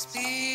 [0.00, 0.49] Speak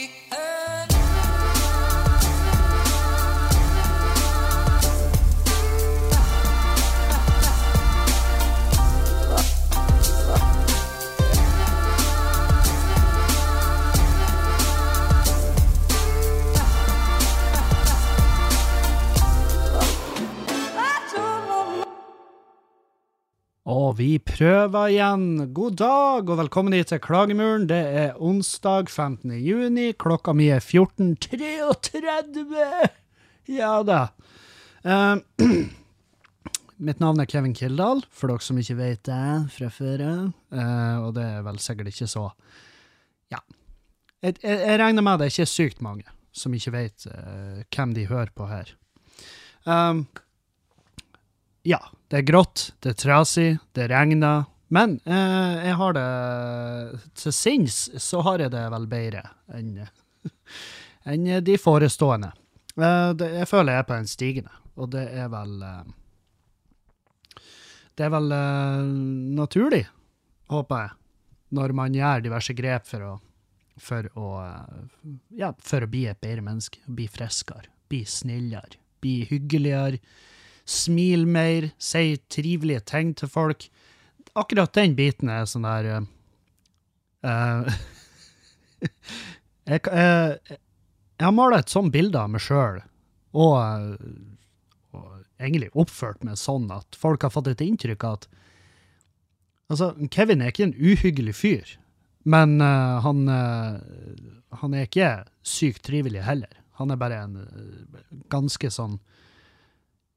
[23.96, 25.54] Vi prøver igjen.
[25.56, 27.68] God dag og velkommen hit til Klagemuren.
[27.70, 29.32] Det er onsdag 15.
[29.40, 29.94] juni.
[29.96, 32.90] Klokka mi er 14.33.
[33.56, 34.02] Ja da.
[34.84, 35.24] Uh,
[36.90, 40.04] mitt navn er Kevin Kildahl, for dere som ikke vet det fra før.
[40.52, 42.26] Uh, og det er vel sikkert ikke så
[43.32, 43.40] Ja.
[44.20, 46.04] Jeg, jeg, jeg regner med det er ikke sykt mange
[46.36, 48.76] som ikke vet uh, hvem de hører på her.
[49.64, 50.04] Um,
[51.66, 51.80] ja,
[52.16, 54.46] det er grått, det er trasig, det regner.
[54.72, 56.04] Men eh, jeg har det
[57.20, 59.82] til sinns, så har jeg det vel bedre enn
[61.12, 62.30] enn de forestående.
[62.80, 67.42] Eh, det, jeg føler jeg er på en stigende, og det er vel eh,
[68.00, 68.88] Det er vel eh,
[69.42, 69.82] naturlig,
[70.56, 70.96] håper jeg,
[71.60, 73.14] når man gjør diverse grep for å
[73.76, 76.80] for å, eh, ja, for å bli et bedre menneske.
[76.88, 80.00] Bli friskere, bli snillere, bli hyggeligere
[80.66, 83.68] smil mer, si trivelige ting til folk.
[84.36, 87.70] Akkurat den biten er sånn der eh,
[89.70, 92.82] jeg, jeg, jeg har mala et sånt bilde av meg sjøl,
[93.38, 93.96] og,
[94.98, 98.32] og egentlig oppført meg sånn at folk har fått et inntrykk av at
[99.66, 101.70] Altså, Kevin er ikke en uhyggelig fyr,
[102.30, 103.24] men uh, han,
[104.62, 105.08] han er ikke
[105.42, 106.52] sykt trivelig heller.
[106.78, 107.40] Han er bare en
[108.30, 109.00] ganske sånn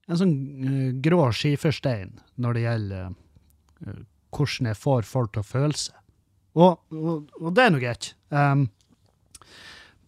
[0.09, 4.03] en sånn uh, grå skiferstein når det gjelder uh,
[4.35, 5.97] hvordan jeg får folk til å føle seg.
[6.59, 8.11] Og, og, og det er nå greit.
[8.35, 8.67] Um,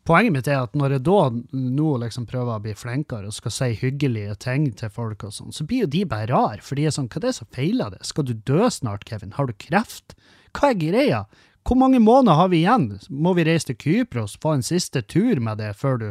[0.08, 1.18] poenget mitt er at når jeg da
[1.52, 5.54] nå liksom prøver å bli flinkere og skal si hyggelige ting til folk, og sånn,
[5.54, 6.64] så blir jo de bare rar.
[6.64, 8.02] For de er sånn Hva er det som feiler det?
[8.08, 9.36] Skal du dø snart, Kevin?
[9.36, 10.16] Har du kreft?
[10.56, 11.25] Hva er greia?
[11.69, 12.94] Hvor mange måneder har vi igjen?
[13.12, 16.08] Må vi reise til Kypros, få en siste tur med det før du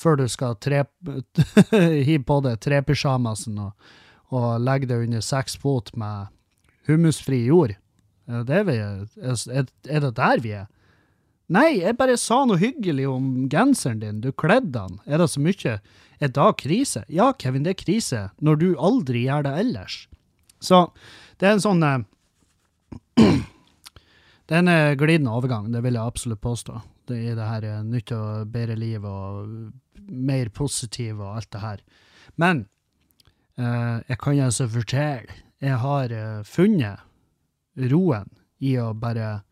[0.00, 0.56] før du skal
[2.08, 3.72] hive på deg trepysjamasen og,
[4.34, 6.32] og legge deg under seks fot med
[6.88, 7.76] humusfri jord.
[8.28, 10.70] Er det, vi, er, er det der vi er?
[11.52, 14.96] Nei, jeg bare sa noe hyggelig om genseren din, du kledde den.
[15.04, 15.76] Er det så mye?
[16.22, 17.04] Er da krise?
[17.12, 19.98] Ja, Kevin, det er krise når du aldri gjør det ellers.
[20.64, 20.86] Så
[21.40, 21.98] det er en sånn eh,
[24.44, 26.80] Det er en eh, glidende overgang, det vil jeg absolutt påstå.
[27.08, 29.50] Det er det her eh, nytt og bedre liv og
[30.08, 31.82] mer positiv og alt det her.
[32.40, 32.66] Men
[33.58, 37.04] eh, jeg kan altså fortelle, jeg har eh, funnet
[37.90, 38.30] roen
[38.62, 39.42] i å bare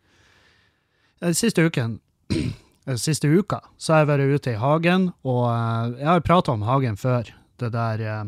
[1.23, 2.01] Den siste uken
[2.33, 6.55] den siste uka så har jeg vært ute i hagen, og eh, jeg har prata
[6.55, 7.31] om hagen før.
[7.61, 8.25] Det der eh,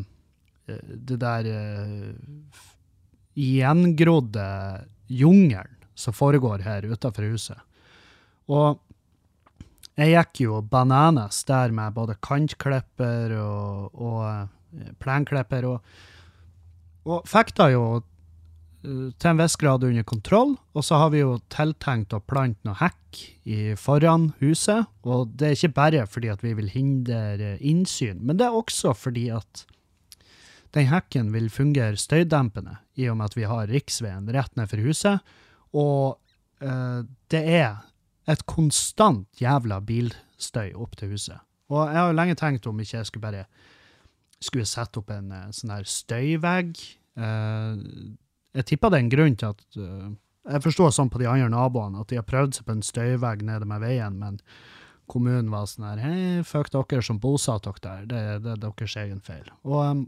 [0.65, 2.13] Det der eh,
[3.35, 4.47] gjengrodde
[5.07, 7.59] jungelen som foregår her utenfor huset.
[8.47, 8.79] Og
[9.95, 15.95] jeg gikk jo bananas der med både kantklipper og, og eh, plenklipper, og,
[17.07, 20.57] og fikk da jo eh, til en viss grad under kontroll.
[20.75, 24.91] Og så har vi jo tiltenkt å plante noe hekk i foran huset.
[25.07, 28.95] Og det er ikke bare fordi at vi vil hindre innsyn, men det er også
[28.97, 29.63] fordi at
[30.75, 34.83] den hekken vil fungere støydempende, i og med at vi har riksveien rett ned for
[34.83, 35.35] huset.
[35.71, 36.17] Og
[36.59, 37.77] eh, det er
[38.31, 41.39] et konstant jævla bilstøy opp til huset.
[41.73, 43.45] Og jeg har jo lenge tenkt om ikke jeg skulle bare
[44.43, 46.77] skulle sette opp en eh, sånn her støyvegg.
[47.17, 47.83] Eh,
[48.59, 50.13] jeg tipper det er en grunn til at eh,
[50.45, 53.41] Jeg forstår sånn på de andre naboene at de har prøvd seg på en støyvegg
[53.47, 54.37] nede med veien, men
[55.09, 58.97] kommunen var sånn her Hei, fuck dere som bosatte dere der, det, det er deres
[59.01, 59.47] egen feil.
[59.63, 60.05] Og,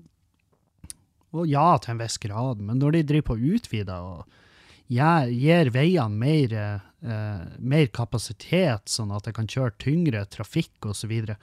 [1.33, 4.37] og ja, til en viss grad, men når de driver på utvider og
[4.87, 6.57] gir, veiene mer,
[7.01, 11.37] eh, mer kapasitet, sånn at jeg kan kjøre tyngre trafikk osv., så, videre,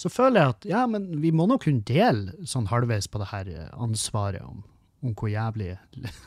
[0.00, 3.30] så føler jeg at ja, men vi må nok kunne dele sånn halvveis på det
[3.32, 4.62] her eh, ansvaret om,
[5.04, 5.74] om hvor jævlig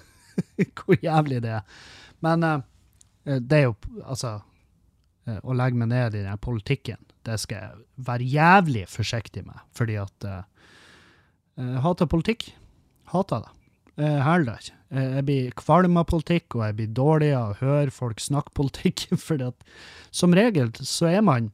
[0.80, 1.78] hvor jævlig det er.
[2.26, 4.36] Men eh, det er jo altså
[5.28, 9.60] eh, Å legge meg ned i den politikken, det skal jeg være jævlig forsiktig med,
[9.76, 10.42] fordi at eh,
[11.62, 12.48] jeg hater politikk.
[13.14, 13.52] Hater det.
[13.98, 14.70] Jeg hæler.
[14.94, 18.54] Jeg jeg blir kvalm av politikk, og jeg blir dårlig av å høre folk snakke
[18.54, 19.54] politikk, For
[20.12, 21.52] som regel så er man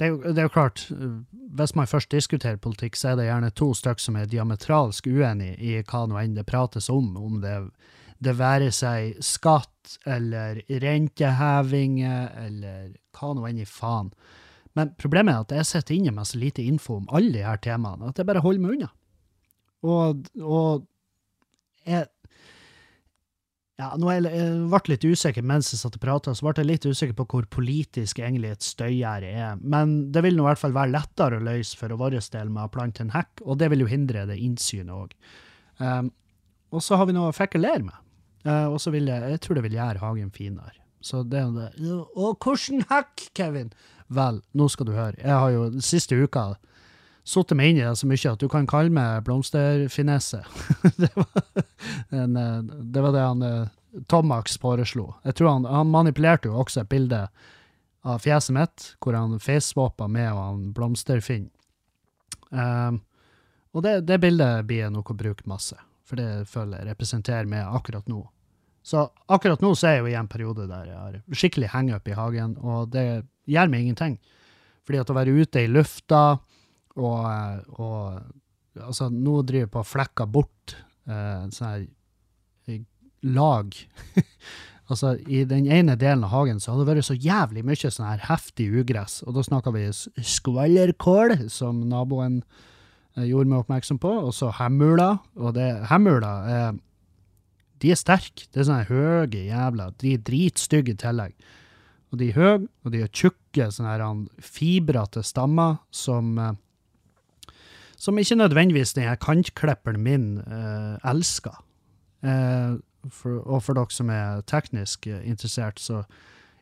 [0.00, 1.18] det er, jo, det er jo klart, eh,
[1.52, 5.58] hvis man først diskuterer politikk, så er det gjerne to stykker som er diametralsk uenige
[5.60, 7.58] i hva nå enn det prates om, om det
[8.22, 14.12] det være seg skatt eller rentehevinger eller hva nå enn i faen.
[14.78, 17.60] Men problemet er at jeg sitter inne med så lite info om alle de her
[17.62, 18.90] temaene at jeg bare holder meg unna.
[19.82, 20.84] Og, og
[21.88, 22.06] jeg
[23.80, 26.68] ja, nå jeg, jeg ble litt usikker mens jeg satt og prata, så ble jeg
[26.68, 29.56] litt usikker på hvor politisk egentlig et støygjerde er.
[29.58, 32.68] Men det vil nå i hvert fall være lettere å løse for vår del med
[32.68, 35.16] å plante en hekk, og det vil jo hindre det innsynet òg.
[35.80, 36.12] Um,
[36.72, 37.98] og så har vi noe å fekulere med.
[38.46, 40.78] Uh, og så vil jeg, jeg tror det vil gjøre hagen finere.
[41.02, 41.70] Så det er det.
[42.14, 43.72] Og hvordan hekk, Kevin?
[44.12, 45.18] Vel, nå skal du høre.
[45.18, 46.52] Jeg har jo siste uka
[47.24, 50.42] satt meg inn i det så mye at du kan kalle meg blomsterfinesse.
[51.00, 51.42] det, var
[52.10, 53.72] eh, det var det han eh,
[54.08, 55.12] Tomax foreslo.
[55.24, 57.26] Jeg tror han, han manipulerte jo også et bilde
[58.02, 61.50] av fjeset mitt, hvor han faceswappa med og han Blomsterfinn.
[62.50, 63.00] Um,
[63.72, 65.76] og det, det, bildet blir jeg nok å bruke masse,
[66.08, 68.24] for det føler jeg representerer meg akkurat nå.
[68.82, 72.08] Så akkurat nå så er jeg jo i en periode der jeg har skikkelig hangup
[72.10, 74.18] i hagen, og det gjør meg ingenting.
[74.82, 76.22] Fordi at å være ute i lufta
[76.96, 80.76] og, og altså, nå driver jeg på og flekker bort
[81.08, 81.86] eh, sånn her
[82.70, 82.82] eh,
[83.22, 83.72] lag.
[84.90, 88.08] altså, I den ene delen av hagen så hadde det vært så jævlig mye sånn
[88.08, 92.42] her heftig ugress, og da snakker vi skvallerkål, som naboen
[93.16, 96.72] eh, gjorde meg oppmerksom på, og så hemmula, Og det, hemmuler eh,
[97.82, 98.46] de er sterke.
[98.52, 101.32] Det er sånne høye jævla De er dritstygge i tillegg.
[102.12, 106.52] Og de er høye, og de har tjukke, sånne fibrete stammer som eh,
[108.02, 111.60] som ikke nødvendigvis denne kantklipperen min eh, elsker.
[112.26, 112.74] Eh,
[113.10, 116.04] for, og for dere som er teknisk uh, interessert, så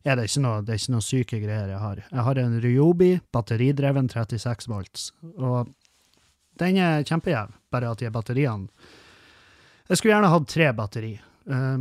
[0.08, 2.00] er det ikke noe, det er ikke noe syke greier jeg har.
[2.06, 5.68] Jeg har en Ryobi batteridreven 36 volts, og
[6.60, 8.68] den er kjempejevn, bare at de batteriene
[9.90, 11.12] Jeg skulle gjerne hatt tre batteri,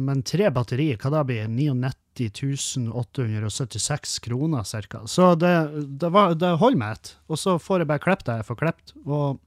[0.03, 1.95] men tre batteri, hva da blir 99
[2.27, 5.07] 876 kroner cirka.
[5.07, 8.37] Så det, det, var, det holder med ett, og så får jeg bare klippet det
[8.41, 8.93] jeg får klippet.
[9.05, 9.39] Og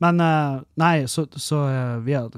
[0.00, 2.32] men uh, nei, så, så uh, vi, har,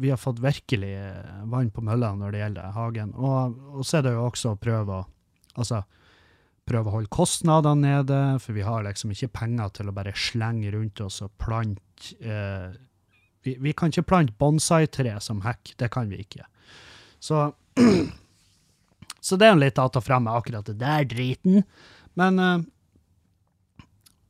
[0.00, 3.12] vi, har, fått virkelig uh, vann på mølla når det gjelder hagen.
[3.14, 5.04] Og, og, så er det jo også å prøve å
[5.60, 5.82] altså,
[6.64, 10.72] prøve å holde kostnadene nede, for vi har liksom ikke penger til å bare slenge
[10.72, 12.22] rundt oss og plante
[13.44, 16.46] vi, vi, kan ikke plante bonsai-tre som hekk, det kan vi ikke.
[17.20, 17.50] Så,
[19.26, 21.66] så det er en litt att og fremme, akkurat det der driten.
[22.16, 22.40] Men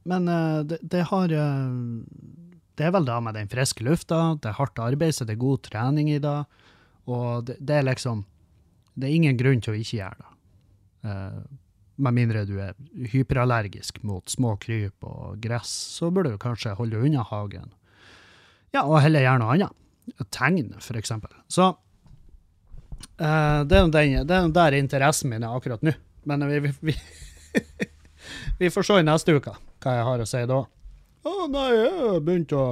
[0.04, 2.04] men uh, det, det, har uh,
[2.76, 5.44] Det er vel da med den friske lufta, det er hardt arbeid, så det er
[5.44, 6.38] god trening i det.
[7.08, 8.24] Og det, det er liksom
[8.94, 10.32] Det er ingen grunn til å ikke gjøre det.
[11.04, 11.42] Uh,
[12.04, 12.74] med mindre du er
[13.12, 17.70] hyperallergisk mot små kryp og gress, så burde du kanskje holde unna hagen.
[18.74, 19.80] Ja, og heller gjøre noe annet.
[20.34, 21.30] Tegn, for eksempel.
[21.48, 25.94] Så uh, det er den, det er der interessen min er akkurat nå.
[26.26, 26.96] Men vi, vi,
[28.58, 29.54] vi, får se neste uke
[29.84, 30.60] hva jeg har å si da.
[31.24, 32.64] Å nei, jeg har begynt å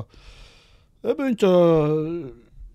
[1.02, 1.56] Jeg har begynt å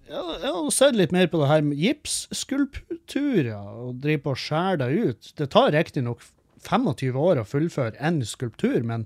[0.08, 4.78] jeg, har sett litt mer på det her med gipsskulpturer og driver på å skjære
[4.80, 5.32] det ut.
[5.36, 6.22] Det tar riktignok
[6.64, 9.04] 25 år å fullføre én skulptur, men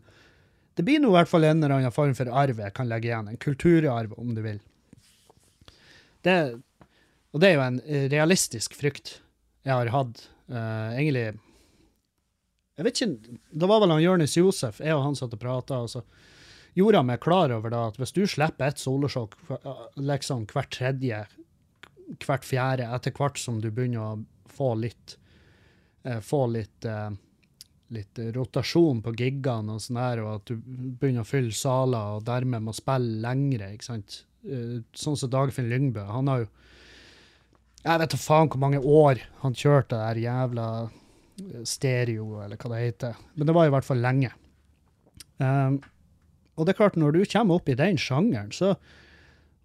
[0.77, 3.09] det blir nå i hvert fall en eller annen form for arv jeg kan legge
[3.09, 3.31] igjen.
[3.31, 4.61] En kulturarv, om du vil.
[6.25, 6.37] Det,
[7.33, 7.81] og det er jo en
[8.13, 9.17] realistisk frykt
[9.65, 11.31] jeg har hatt, uh, egentlig
[12.77, 15.81] jeg vet ikke, Det var vel han Jonis Josef, jeg og han satt og prata,
[15.91, 16.03] så
[16.77, 19.35] gjorde han meg klar over da, at hvis du slipper et solosjokk
[19.99, 21.25] liksom hvert tredje,
[22.25, 24.13] hvert fjerde, etter hvert som du begynner å
[24.51, 25.17] få litt
[26.03, 27.11] eh, få litt, eh,
[27.95, 32.25] litt rotasjon på giggene og sånn der, og at du begynner å fylle saler og
[32.27, 34.23] dermed må spille lengre, ikke sant.
[34.47, 36.07] Eh, sånn som Dagfinn Lyngbø.
[36.09, 36.51] Han har jo
[37.81, 40.65] Jeg vet da faen hvor mange år han kjørte det der jævla
[41.67, 43.19] stereo, eller hva det heter.
[43.35, 44.31] Men det var i hvert fall lenge.
[45.41, 45.79] Um,
[46.55, 48.75] og det er klart, når du kommer opp i den sjangeren, så,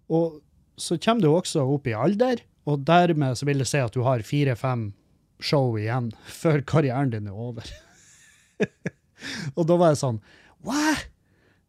[0.09, 0.39] og,
[0.79, 4.01] så kommer du også opp i alder, og dermed så vil det si at du
[4.07, 4.89] har fire-fem
[5.43, 7.69] show igjen før karrieren din er over.
[9.57, 10.23] og da var jeg sånn
[10.65, 10.97] Hva?!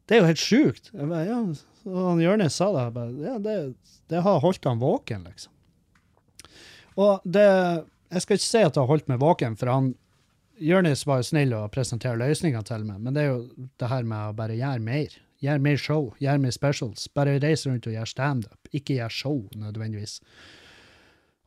[0.09, 0.87] Det er jo helt sjukt.
[0.97, 1.39] ja,
[1.85, 3.57] og han Jonis sa det, bare, ja, det,
[4.09, 5.53] det har holdt han våken, liksom.
[6.97, 7.45] Og det
[8.09, 9.95] jeg skal ikke si at det har holdt meg våken, for han
[10.59, 14.07] Jonis var jo snill å presentere løsninger til meg, men det er jo det her
[14.09, 15.15] med å bare gjøre mer.
[15.39, 17.05] Gjøre mer show, gjøre mer specials.
[17.15, 20.17] Bare reise rundt og gjøre standup, ikke gjøre show nødvendigvis.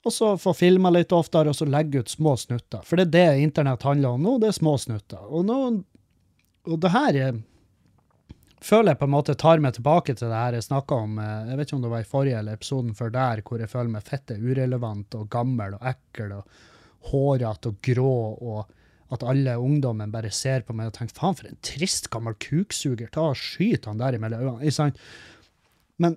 [0.08, 2.86] Og så få filma litt oftere, og så legge ut små snutter.
[2.88, 5.20] For det er det internett handler om nå, det er små snutter.
[5.28, 5.60] Og, nå,
[6.72, 7.42] og det her er
[8.62, 11.48] føler jeg på en måte tar meg tilbake til det her jeg snakka om eh,
[11.50, 13.94] jeg vet ikke om det var i forrige eller episoden før der, hvor jeg føler
[13.96, 16.62] meg fette urelevant og gammel og ekkel og
[17.12, 18.16] hårete og grå,
[18.46, 18.78] og
[19.12, 23.10] at alle ungdommen bare ser på meg og tenker faen, for en trist gammel kuksuger,
[23.12, 24.94] ta og skyt han der imellom øynene.
[26.02, 26.16] Men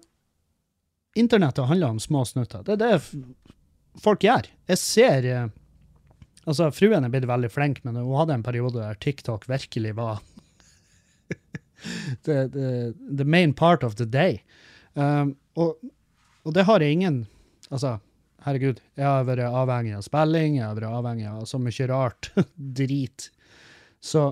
[1.19, 2.63] internettet handler om små snutter.
[2.67, 4.51] Det er det folk gjør.
[4.71, 5.53] Jeg ser eh,
[6.45, 10.19] Altså, fruen er blitt veldig flink, men hun hadde en periode der TikTok virkelig var
[12.25, 14.43] the, the, the main part of the day.
[14.95, 15.77] Um, og,
[16.45, 17.25] og det har jeg ingen
[17.73, 17.97] Altså,
[18.45, 22.29] herregud, jeg har vært avhengig av spilling, jeg har vært avhengig av så mye rart
[22.79, 23.31] drit.
[24.05, 24.27] Så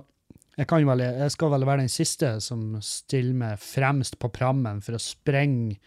[0.58, 4.98] jeg, vel, jeg skal vel være den siste som stiller meg fremst på prammen for
[4.98, 5.78] å sprenge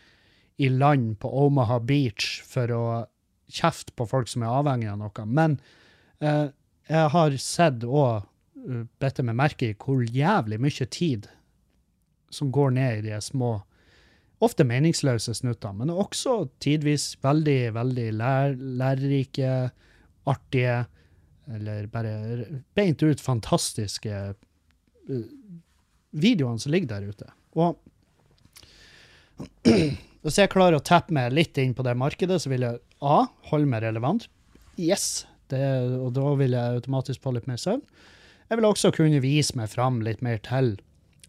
[0.57, 2.85] i land på Omaha Beach for å
[3.51, 5.25] kjefte på folk som er avhengig av noe.
[5.27, 5.59] Men
[6.23, 6.47] eh,
[6.89, 11.29] jeg har sett og uh, bitt meg merke i hvor jævlig mye tid
[12.35, 13.57] som går ned i de små,
[14.43, 19.53] ofte meningsløse snuttene, men også tidvis veldig, veldig lær, lærerike,
[20.29, 20.83] artige,
[21.55, 22.13] eller bare
[22.77, 24.21] beint ut fantastiske
[25.09, 25.25] uh,
[26.15, 27.29] videoene som ligger der ute.
[27.55, 27.77] Og
[30.25, 33.25] hvis jeg klarer å tappe meg litt inn på det markedet, så vil jeg A.
[33.51, 34.27] holde meg relevant.
[34.81, 35.61] Yes, det,
[36.01, 37.83] og da vil jeg automatisk få litt mer søvn.
[38.49, 40.84] Jeg vil også kunne vise meg fram litt mer til eh,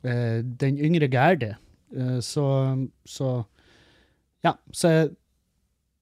[0.07, 1.55] den yngre Gerdi.
[1.97, 2.47] Eh, så,
[3.05, 3.45] så
[4.45, 5.11] Ja, så jeg,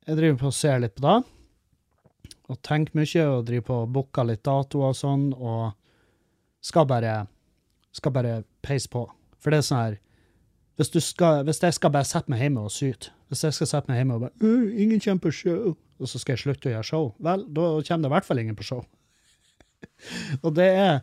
[0.06, 1.18] jeg driver på og ser litt på det.
[2.52, 5.72] Og tenker mye og driver på og booker litt datoer og sånn, og
[6.64, 7.14] skal bare,
[7.92, 8.34] skal bare
[8.64, 9.06] peise på.
[9.40, 10.00] For det er sånn her
[10.74, 13.68] hvis, du skal, hvis jeg skal bare sette meg hjemme og syte, hvis jeg skal
[13.70, 16.68] sette meg hjemme og bare «Øh, 'Ingen kommer på show', og så skal jeg slutte
[16.68, 18.82] å gjøre show, vel, da kommer det i hvert fall ingen på show.
[20.44, 20.98] og det er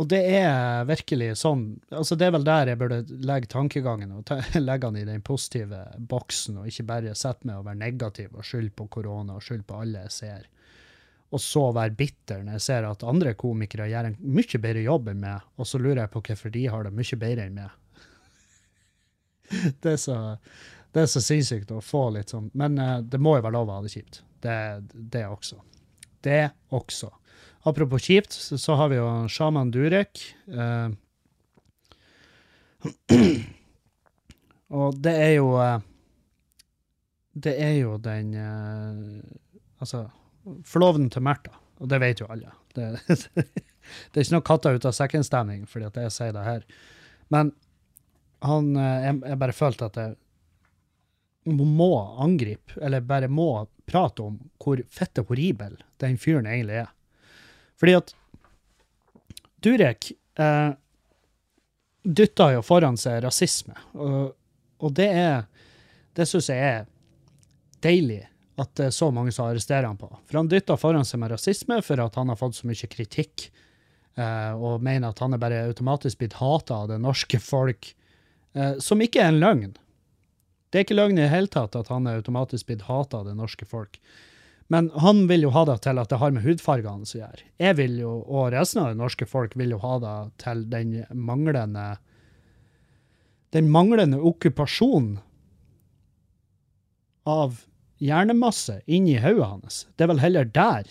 [0.00, 4.24] og det er virkelig sånn altså Det er vel der jeg burde legge tankegangen, og
[4.28, 8.32] ta, legge den i den positive boksen, og ikke bare sette meg og være negativ
[8.32, 10.48] og skylde på korona og skylde på alle jeg ser.
[11.32, 15.12] Og så være bitter når jeg ser at andre komikere gjør en mye bedre jobb
[15.12, 17.78] enn meg, og så lurer jeg på hvorfor de har det mye bedre enn meg.
[19.84, 20.18] det er så,
[20.92, 22.48] det er så sinnssykt å få litt sånn.
[22.56, 24.22] Men uh, det må jo være lov å ha det kjipt.
[24.44, 24.56] Det,
[24.92, 25.60] det også.
[26.24, 27.12] Det også.
[27.62, 30.22] Apropos kjipt, så, har vi jo sjaman Durek.
[30.50, 30.88] Eh,
[34.78, 35.78] og det er jo eh,
[37.32, 39.20] Det er jo den eh,
[39.78, 40.08] Altså,
[40.66, 42.50] forloveden til Märtha, og det vet jo alle.
[42.74, 46.66] Det, det er ikke noe katta ut av sekken-stemning fordi at jeg sier det her.
[47.34, 47.52] Men
[48.42, 50.18] han eh, Jeg, jeg bare følte at jeg
[51.46, 51.92] må
[52.22, 56.90] angripe, eller bare må prate om hvor fette horribel den fyren egentlig er.
[57.82, 58.12] Fordi at
[59.62, 60.70] Durek eh,
[62.02, 64.36] dytta jo foran seg rasisme, og,
[64.82, 65.48] og det er
[66.12, 66.86] Det syns jeg er
[67.82, 68.20] deilig
[68.60, 70.10] at det er så mange som arresterer han på.
[70.28, 73.46] For han dytta foran seg med rasisme for at han har fått så mye kritikk,
[74.20, 77.88] eh, og mener at han er bare automatisk blitt hata av det norske folk,
[78.52, 79.72] eh, som ikke er en løgn.
[80.68, 83.32] Det er ikke løgn i det hele tatt at han er automatisk blitt hata av
[83.32, 83.98] det norske folk.
[84.72, 87.44] Men han vil jo ha det til at det har med hudfargene å gjøre.
[87.60, 91.02] Jeg vil jo, og resten av det norske folk vil jo ha det til den
[91.12, 91.90] manglende
[93.52, 95.18] den manglende okkupasjonen
[97.28, 97.60] av
[98.02, 99.82] hjernemasse inni hodet hans.
[99.96, 100.88] Det er vel heller der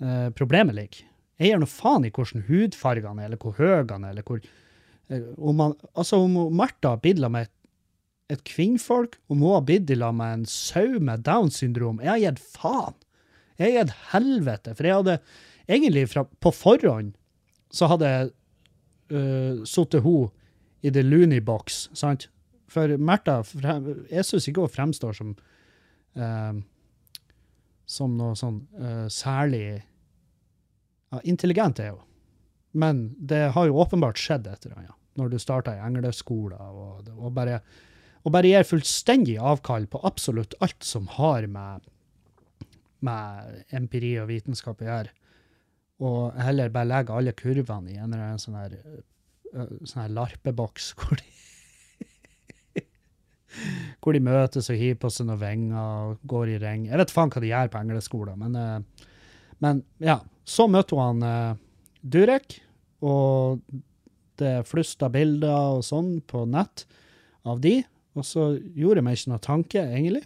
[0.00, 1.04] eh, problemet ligger.
[1.38, 4.40] Jeg gir noe faen i hvordan hudfargene er, eller hvor høy han er, eller hvor
[4.40, 7.52] eh, om han, Altså, om Martha bidla med
[8.28, 12.96] et, kvinnfolk, hun har lag med en sau med Downs syndrom, jeg har gitt faen.
[13.58, 14.74] Jeg har gitt helvete.
[14.74, 15.18] For jeg hadde
[15.66, 17.14] egentlig fra, på forhånd
[17.70, 18.30] så hadde jeg
[19.12, 20.30] uh, sittet hun
[20.80, 22.28] i the loony box, sant?
[22.68, 23.40] For Märtha,
[24.12, 25.32] jeg syns ikke hun fremstår som
[26.20, 26.60] uh,
[27.88, 29.80] som noe sånn uh, særlig
[31.08, 32.04] ja, Intelligent er hun,
[32.76, 34.96] men det har jo åpenbart skjedd et eller annet.
[35.18, 37.62] Når du starta i engleskolen og, og, bare,
[38.28, 41.86] og bare gir fullstendig avkall på absolutt alt som har med,
[43.00, 45.14] med empiri og vitenskap å gjøre,
[46.04, 48.76] og heller bare legger alle kurvene i en eller annen sånn her,
[49.88, 51.26] sånn larpeboks hvor de
[54.04, 56.84] hvor de møtes og hiver på seg noen vinger og går i ring.
[56.86, 58.84] Jeg vet faen hva de gjør på engleskolen, men,
[59.64, 60.20] men ja.
[60.48, 61.58] Så møtte hun han
[62.04, 62.60] Durek,
[63.04, 63.64] og
[64.38, 66.84] det flusta bilder og sånn på nett
[67.48, 67.80] av de,
[68.16, 70.24] og så gjorde jeg meg ikke noe tanke, egentlig,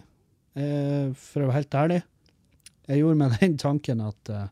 [0.55, 2.01] eh, for å være helt ærlig.
[2.87, 4.47] Jeg gjorde meg den tanken at eh,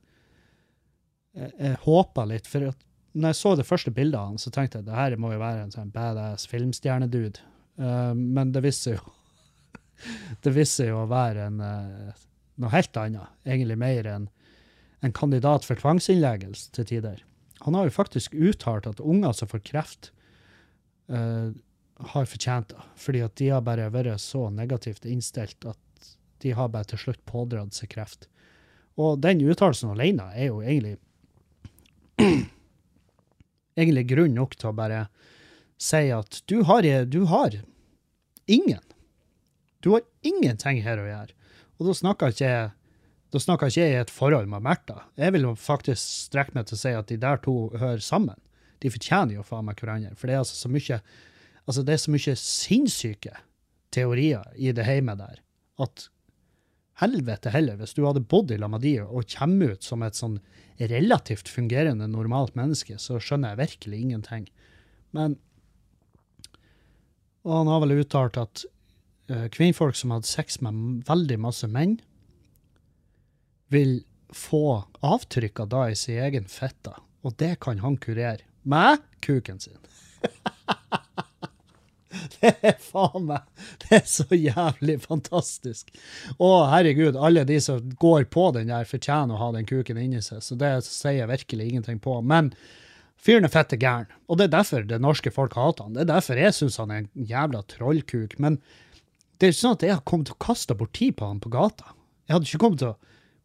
[1.38, 4.52] jeg, jeg håpa litt, for at når jeg så det første bildet av han, så
[4.54, 7.44] tenkte jeg det her må jo være en sånn badass filmstjernedude.
[7.82, 9.02] Uh, men det viste jo
[10.44, 12.22] Det viste jo å være en, uh,
[12.62, 13.34] noe helt annet.
[13.48, 14.30] Egentlig mer enn
[15.02, 17.22] en kandidat for tvangsinnleggelse til tider.
[17.66, 20.12] Han har jo faktisk uttalt at unger som får kreft,
[21.12, 21.52] uh,
[22.13, 22.84] har fortjent det.
[23.00, 27.22] Fordi at de har bare vært så negativt innstilt at de har bare til slutt
[27.29, 28.27] pådratt seg kreft.
[29.00, 30.98] Og den uttalelsen alene er jo egentlig
[33.79, 35.05] egentlig grunn nok til å bare
[35.81, 37.55] si at du har, du har
[38.46, 38.84] ingen.
[39.81, 41.34] Du har ingenting her å gjøre.
[41.79, 42.70] Og da snakker ikke jeg
[43.31, 45.05] da snakker ikke jeg i et forhold med Märtha.
[45.15, 48.36] Jeg vil faktisk strekke meg til å si at de der to hører sammen.
[48.84, 50.12] De fortjener jo faen meg hverandre.
[50.20, 50.98] For det er altså så mye
[51.72, 53.38] altså det er så mye sinnssyke
[53.96, 55.40] teorier i det heimet der
[55.82, 56.10] at
[57.01, 60.38] helvete heller, hvis du hadde bodd i lag og kommer ut som et sånn
[60.92, 64.46] relativt fungerende, normalt menneske, så skjønner jeg virkelig ingenting.
[65.16, 65.40] Men
[67.42, 68.62] Og han har vel uttalt at
[69.32, 71.96] uh, kvinnfolk som hadde sex med veldig masse menn,
[73.74, 76.94] vil få avtrykka da i sin egen fitte,
[77.25, 79.80] og det kan han kurere med kuken sin.
[82.42, 83.46] Er faen meg
[83.84, 85.92] Det er så jævlig fantastisk.
[86.38, 90.22] Å, herregud, alle de som går på den der, fortjener å ha den kuken inni
[90.26, 92.18] seg, så det sier jeg virkelig ingenting på.
[92.26, 92.52] Men
[93.22, 95.98] fyren er fette gæren, og det er derfor det norske folk hater han.
[95.98, 98.38] Det er derfor jeg syns han er en jævla trollkuk.
[98.42, 98.60] Men
[99.38, 101.42] det er ikke sånn at jeg har kommet til å kaste bort tid på han
[101.44, 101.94] på gata.
[102.26, 103.00] Jeg hadde ikke kommet til å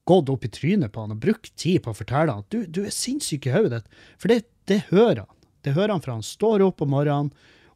[0.07, 2.85] gått opp i trynet på han og brukt tid på å fortelle han du, du
[2.87, 4.03] er sinnssyk i hodet ditt.
[4.23, 5.33] For det, det hører han.
[5.67, 7.33] Det hører han fra han står opp om morgenen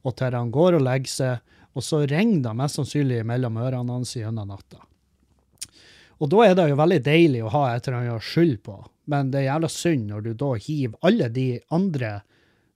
[0.06, 3.98] og til han går og legger seg, og så ringer det mest sannsynlig mellom ørene
[3.98, 4.80] hans gjennom natta.
[6.20, 8.74] Og da er det jo veldig deilig å ha et eller annet å skylde på,
[9.10, 12.18] men det er jævla synd når du da hiver alle de andre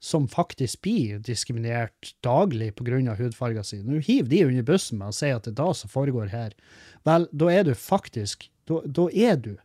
[0.05, 3.17] som faktisk blir diskriminert daglig pga.
[3.17, 5.77] hudfarga si, når du hiver de under bussen med å si at det er det
[5.81, 6.57] som foregår her,
[7.05, 9.59] vel, da er du faktisk Da, da er du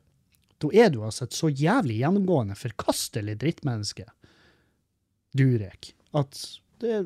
[0.60, 4.04] da er du altså et så jævlig gjennomgående forkastelig drittmenneske,
[5.32, 6.36] Durek, at
[6.82, 7.06] det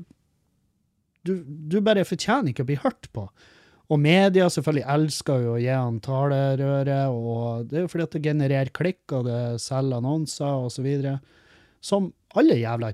[1.27, 3.27] du, du bare fortjener ikke å bli hørt på.
[3.91, 8.15] Og media selvfølgelig elsker jo å gi han talerøre, og det er jo fordi at
[8.15, 10.87] det genererer klikk, og det selger annonser osv.
[11.83, 12.09] Som
[12.39, 12.93] alle jævla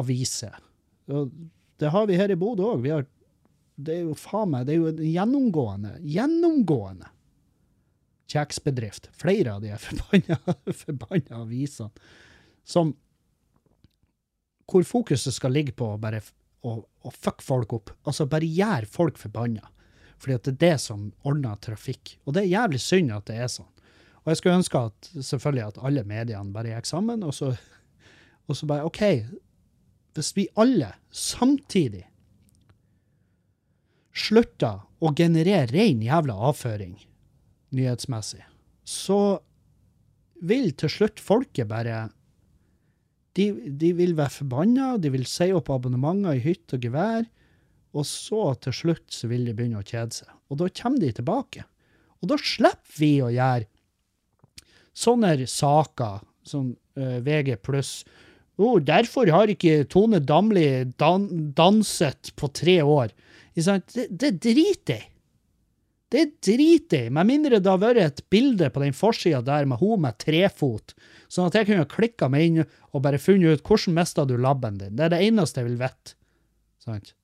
[0.00, 0.58] aviser.
[1.10, 1.30] Og
[1.80, 2.90] det har vi her i Bodø òg.
[3.80, 7.08] Det er jo faen meg, det er jo en gjennomgående, gjennomgående
[8.30, 9.08] kjeksbedrift.
[9.16, 9.72] Flere av de
[10.82, 11.90] forbanna, avisene
[12.70, 12.92] som
[14.70, 16.20] hvor fokuset skal ligge på å bare
[16.66, 17.92] og, og fuck folk opp.
[18.08, 19.68] Altså bare gjør folk forbanna.
[20.20, 22.16] Fordi at det er det som ordner trafikk.
[22.26, 23.68] Og det er jævlig synd at det er sånn.
[24.20, 27.54] Og jeg skulle ønske at selvfølgelig at alle mediene bare gikk sammen, og så,
[28.46, 29.00] og så bare OK,
[30.14, 32.04] hvis vi alle samtidig
[34.12, 36.98] slutter å generere ren jævla avføring
[37.72, 38.42] nyhetsmessig,
[38.84, 39.40] så
[40.44, 42.08] vil til slutt folket bare
[43.38, 47.26] de, de, vil være forbanna, de vil si opp abonnementer i hytt og gevær,
[47.94, 50.32] og så til slutt så vil de begynne å kjede seg.
[50.50, 51.64] Og da kommer de tilbake.
[52.20, 53.68] Og da slipper vi å gjøre
[55.00, 58.00] sånne saker som uh, VG pluss.
[58.60, 63.14] Oh, derfor har ikke Tone Damli dan danset på tre år.
[63.54, 65.10] Det, det driter jeg
[66.10, 69.78] det driter jeg med mindre det har vært et bilde på den forsida der med
[69.78, 70.94] hun med trefot,
[71.30, 74.80] sånn at jeg kunne klikka meg inn og bare funnet ut hvordan mista du labben
[74.80, 74.96] din.
[74.98, 76.16] Det er det eneste jeg vil vite.
[76.82, 77.14] Sant?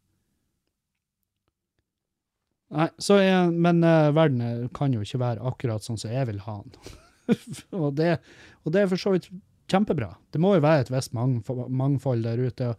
[2.77, 6.41] Nei, så jeg, Men uh, verden kan jo ikke være akkurat sånn som jeg vil
[6.47, 6.97] ha den.
[7.83, 8.17] og, det,
[8.65, 9.29] og, det, er for så vidt
[9.71, 10.13] kjempebra.
[10.35, 12.73] Det må jo være et visst mangfold der ute.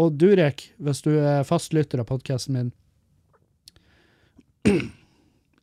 [0.00, 2.72] Og Durek, hvis du er fastlytter av podkasten min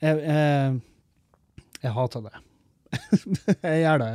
[0.05, 0.79] jeg, jeg,
[1.81, 2.36] jeg hater det.
[3.67, 4.10] jeg gjør det.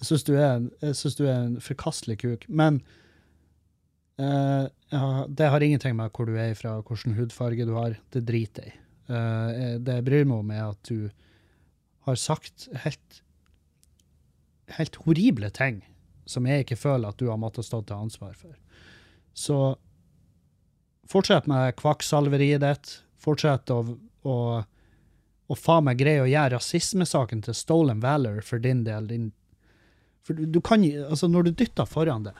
[0.00, 2.46] Jeg syns du, du, er en forkastelig kuk.
[2.48, 2.80] Men
[4.20, 7.98] uh, ja, det har ingenting med hvor du er fra, hvilken hudfarge du har.
[8.14, 8.82] Det driter jeg i.
[9.06, 11.10] Uh, det jeg bryr meg om, er at du
[12.06, 13.20] har sagt helt,
[14.78, 15.82] helt horrible ting
[16.26, 18.54] som jeg ikke føler at du har måttet stå til ansvar for.
[19.36, 19.58] Så
[21.10, 22.94] fortsett med kvakksalveriet ditt.
[23.22, 23.82] Fortsett å,
[24.26, 24.36] å
[25.46, 29.06] og faen meg greie å gjøre rasismesaken til stolen valor for din del.
[29.10, 29.30] Din,
[30.26, 32.34] for du, du, kan Altså, når du dytter foran det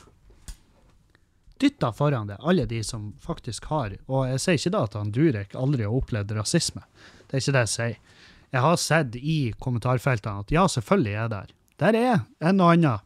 [1.62, 5.12] Dytter foran det alle de som faktisk har Og jeg sier ikke da at han
[5.14, 6.82] Durek aldri har opplevd rasisme.
[7.26, 7.98] Det er ikke det jeg sier.
[8.52, 11.54] Jeg har sett i kommentarfeltene at ja, selvfølgelig er jeg der.
[11.80, 12.18] Der er
[12.50, 13.04] en og annen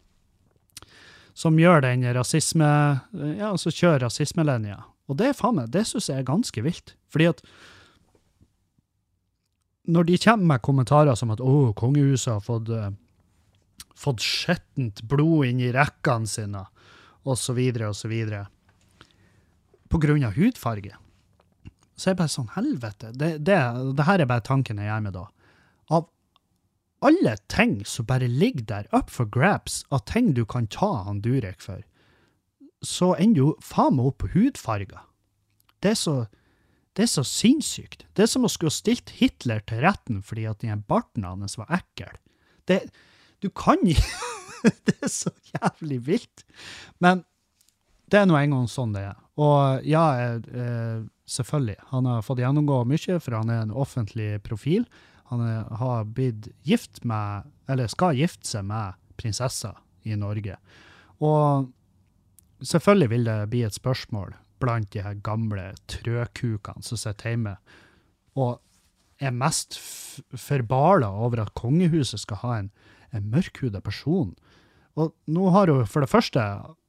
[1.35, 2.71] som gjør den rasisme
[3.39, 4.83] Ja, som kjører rasismelinja.
[5.11, 6.95] Og det faen meg, det syns jeg er ganske vilt.
[7.11, 7.41] Fordi at
[9.88, 12.90] når de kommer med kommentarer som at å, kongehuset har fått, uh,
[13.97, 16.66] fått skjettent blod inn i rekkene sine,
[17.25, 18.47] så videre,
[19.90, 20.97] på grunn av hudfarge,
[21.97, 23.59] så er det bare sånn, helvete, det, det,
[23.97, 25.27] det her er bare tanken jeg gjør med da.
[25.93, 26.09] Av
[27.05, 31.21] alle ting som bare ligger der up for grabs, av ting du kan ta han
[31.25, 31.83] Durek for,
[32.81, 35.05] så ender du faen meg opp på hudfarger.
[35.85, 36.16] Det er så
[36.98, 38.05] det er så sinnssykt.
[38.16, 41.70] Det er som å skulle stilt Hitler til retten fordi at den barten hans var
[41.81, 42.16] ekkel.
[42.68, 42.83] Det,
[43.42, 44.29] du kan ikke
[44.87, 46.42] Det er så jævlig vilt.
[47.00, 47.22] Men
[48.12, 49.20] det er nå en gang sånn det er.
[49.40, 50.03] Og ja,
[50.37, 50.98] eh,
[51.31, 51.79] selvfølgelig.
[51.94, 54.85] Han har fått gjennomgå mye, for han er en offentlig profil.
[55.31, 60.59] Han er, har blitt gift med, eller skal gifte seg med prinsesser i Norge.
[61.24, 61.70] Og
[62.61, 67.57] selvfølgelig vil det bli et spørsmål blant de her gamle trøkukene som sitter hjemme
[68.38, 68.61] og
[69.20, 69.77] er mest
[70.38, 72.70] forbala over at kongehuset skal ha en,
[73.12, 74.33] en mørkhuda person.
[74.96, 76.44] Og nå har hun, for det første,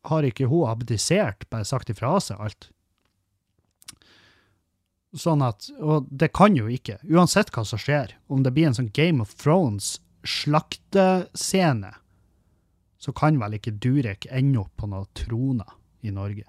[0.07, 2.69] har ikke hun abdisert, bare sagt ifra seg alt.
[5.11, 8.77] Sånn at, Og det kan jo ikke, uansett hva som skjer, om det blir en
[8.77, 11.91] sånn Game of Thrones slaktescene,
[13.01, 16.45] så kan vel ikke Durek ende opp på noen troner i Norge.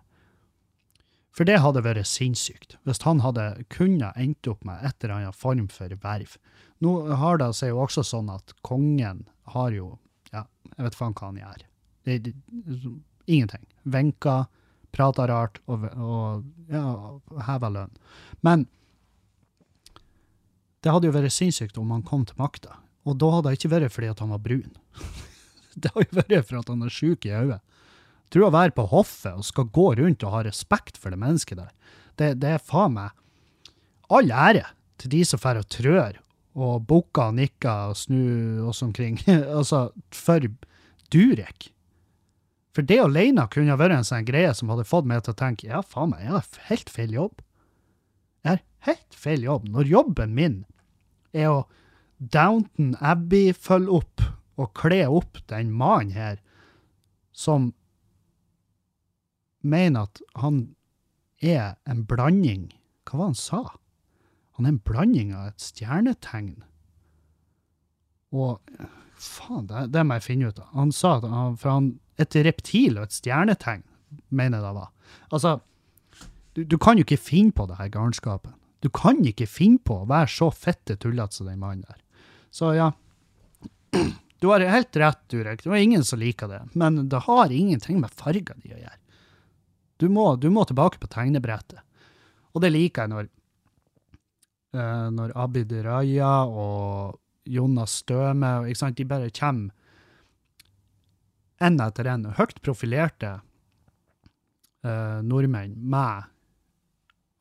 [1.32, 5.38] For det hadde vært sinnssykt, hvis han hadde kunnet endt opp med et eller annet
[5.38, 6.36] form for verv.
[6.84, 9.96] Nå har det seg jo også sånn at kongen har jo
[10.32, 11.64] Ja, jeg vet faen hva han gjør.
[12.04, 12.32] Det, det,
[13.26, 13.64] ingenting.
[13.84, 14.46] Venker,
[14.92, 16.84] prater rart og, og ja,
[17.48, 17.98] hever lønn.
[18.44, 18.66] Men
[20.82, 22.80] det hadde jo vært sinnssykt om han kom til makta.
[23.08, 24.72] Og da hadde det ikke vært fordi at han var brun.
[25.80, 27.60] det hadde jo vært for at han er sjuk i øyet
[28.32, 31.60] tror å være på hoffet og skal gå rundt og ha respekt for det mennesket
[31.60, 31.72] der,
[32.20, 33.12] det, det er faen meg
[34.12, 34.66] all ære
[35.00, 36.18] til de som drar og trør
[36.52, 39.16] og bukker og nikker og snur oss omkring.
[39.58, 40.44] altså, for
[41.12, 41.70] Durek.
[42.72, 45.40] For det alene kunne ha vært en sånn greie som hadde fått meg til å
[45.40, 47.42] tenke ja, faen meg, jeg har helt feil jobb.
[48.42, 49.68] Jeg har helt feil jobb.
[49.72, 50.62] Når jobben min
[51.36, 51.58] er å
[52.22, 54.24] Downton Abbey følge opp
[54.60, 56.40] og kle opp den mannen her
[57.34, 57.72] som
[59.62, 60.64] mener at han
[61.42, 62.68] er en blanding
[63.09, 63.62] Hva var det han sa?
[64.59, 66.62] Han er en blanding av et stjernetegn
[68.33, 68.61] og
[69.22, 70.70] Faen, det, det, må jeg finne ut av.
[70.75, 71.85] Han sa at han, for han,
[72.18, 73.85] et reptil og et stjernetegn,
[74.35, 74.88] mener jeg det var.
[75.31, 75.53] Altså,
[76.57, 78.57] du, du, kan jo ikke finne på det her garnskapet.
[78.83, 82.01] Du kan ikke finne på å være så fitte tullete som den mannen der.
[82.51, 82.90] Så ja.
[84.42, 85.62] Du har helt rett, Durek.
[85.62, 86.64] Det var ingen som liker det.
[86.75, 88.98] Men det har ingenting med farger de å gjøre.
[90.02, 91.78] Du må, du må, tilbake på tegnebrettet.
[92.52, 93.28] Og det liker jeg når,
[94.74, 99.70] uh, når Abid Raja og Jonas Støme ikke sant, de bare kommer
[101.62, 106.26] én etter én, høyt profilerte uh, nordmenn med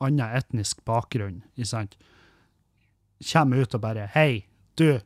[0.02, 1.98] annen etnisk bakgrunn, ikke sant,
[3.32, 4.44] kommer ut og bare Hei,
[4.78, 5.02] du,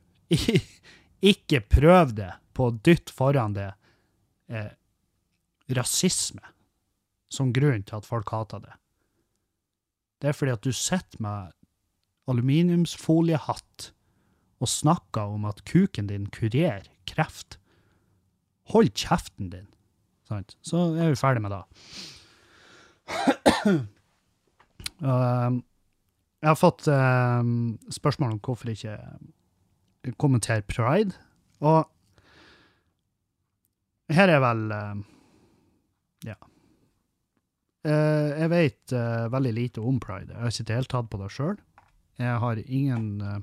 [1.31, 3.69] ikke prøv det på å dytte foran det
[4.47, 4.71] eh,
[5.75, 6.54] rasisme
[7.35, 8.73] som grunn til at folk hater det.
[10.21, 11.53] Det er fordi at du sitter med
[12.31, 13.91] aluminiumsfoliehatt
[14.63, 17.59] og snakker om at kuken din kurerer kreft.
[18.71, 19.67] Hold kjeften din.
[20.25, 20.55] Sant?
[20.65, 21.63] Så er vi ferdig med det.
[25.03, 25.51] Uh,
[26.39, 27.43] jeg har fått uh,
[27.91, 28.93] spørsmål om hvorfor ikke
[30.21, 31.11] kommentere pride.
[31.59, 31.83] Og
[34.15, 35.03] her er vel uh,
[36.25, 36.37] Ja.
[37.85, 40.33] Uh, jeg vet uh, veldig lite om pride.
[40.33, 41.57] Jeg har ikke deltatt på det sjøl.
[42.17, 43.39] Jeg har ingen uh,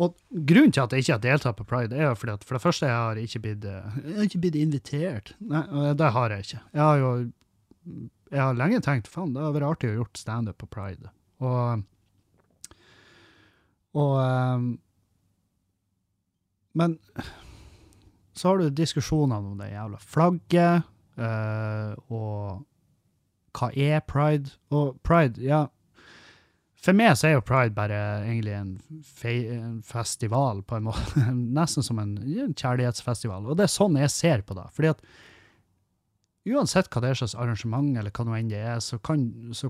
[0.00, 2.64] Og grunnen til at jeg ikke har deltatt på pride, er fordi at for det
[2.64, 5.34] første jeg har ikke blitt, jeg har ikke blitt invitert.
[5.38, 6.62] Nei, det har jeg ikke.
[6.72, 7.10] Jeg har jo
[8.30, 11.10] jeg har lenge tenkt faen, det hadde vært artig å gjort standup på pride.
[11.42, 11.82] Og,
[13.98, 14.14] og
[16.78, 16.98] Men
[18.40, 20.88] så har du diskusjonene om det jævla flagget.
[21.20, 22.64] Uh, og
[23.56, 24.54] hva er pride?
[24.74, 25.66] Og pride, ja
[26.80, 28.70] For meg så er jo pride bare egentlig en,
[29.04, 31.26] fe en festival, på en måte.
[31.58, 33.48] Nesten som en, en, kjærlighetsfestival.
[33.50, 34.68] Og det er sånn jeg ser på det.
[34.76, 35.04] Fordi at
[36.50, 39.68] uansett hva det er slags arrangement, eller hva nå enn det er, så kan så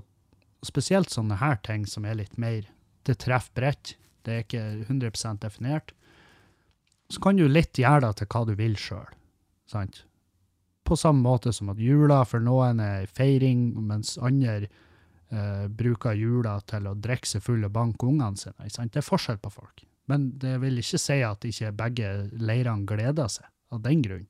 [0.65, 2.69] spesielt sånne her ting som er litt mer
[3.01, 3.95] Det treffer bredt.
[4.21, 5.91] Det er ikke 100% definert.
[7.09, 9.09] Så kan du litt gjøre det til hva du vil sjøl.
[9.65, 10.03] Sant?
[10.83, 16.57] På samme måte som at jula for noen er feiring, mens andre eh, bruker jula
[16.67, 18.89] til å drikke seg full og banke ungene sine.
[18.89, 19.85] Det er forskjell på folk.
[20.11, 24.27] Men det vil ikke si at ikke begge leirene gleder seg av den grunn.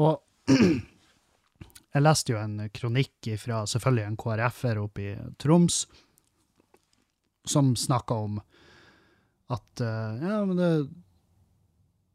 [0.00, 0.22] Og
[1.94, 5.84] jeg leste jo en kronikk fra selvfølgelig en KrF-er oppe i Troms,
[7.44, 8.40] som snakka om
[9.52, 10.72] at eh, ja, men det,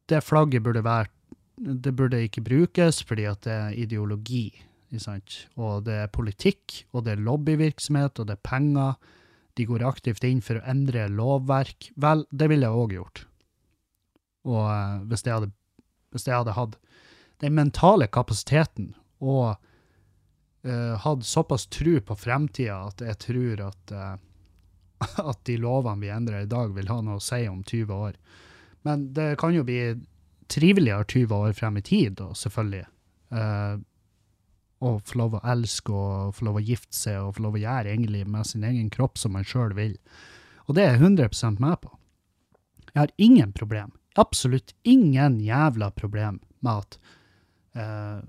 [0.10, 1.12] det flagget burde være
[1.60, 4.48] Det burde ikke brukes fordi at det er ideologi.
[5.60, 8.95] Og det er politikk, og det er lobbyvirksomhet, og det er penger.
[9.60, 11.91] De går aktivt inn for å endre lovverk.
[12.00, 13.26] Vel, det ville jeg òg gjort.
[14.48, 15.52] Og eh, hvis jeg hadde,
[16.15, 16.80] hvis jeg hadde hatt
[17.43, 18.93] den mentale kapasiteten
[19.24, 19.60] og
[20.67, 24.15] uh, hatt såpass tro på fremtida at jeg tror at, uh,
[25.32, 28.17] at de lovene vi endrer i dag, vil ha noe å si om 20 år.
[28.88, 29.80] Men det kan jo bli
[30.49, 32.85] triveligere 20 år frem i tid, da, selvfølgelig.
[33.31, 33.77] Eh,
[34.79, 37.63] å få lov å elske og få lov å gifte seg og få lov å
[37.63, 39.97] gjøre egentlig med sin egen kropp som man sjøl vil.
[40.67, 41.91] Og det er jeg 100 med på.
[42.93, 46.99] Jeg har ingen problem, absolutt ingen jævla problem med at
[47.75, 48.21] eh,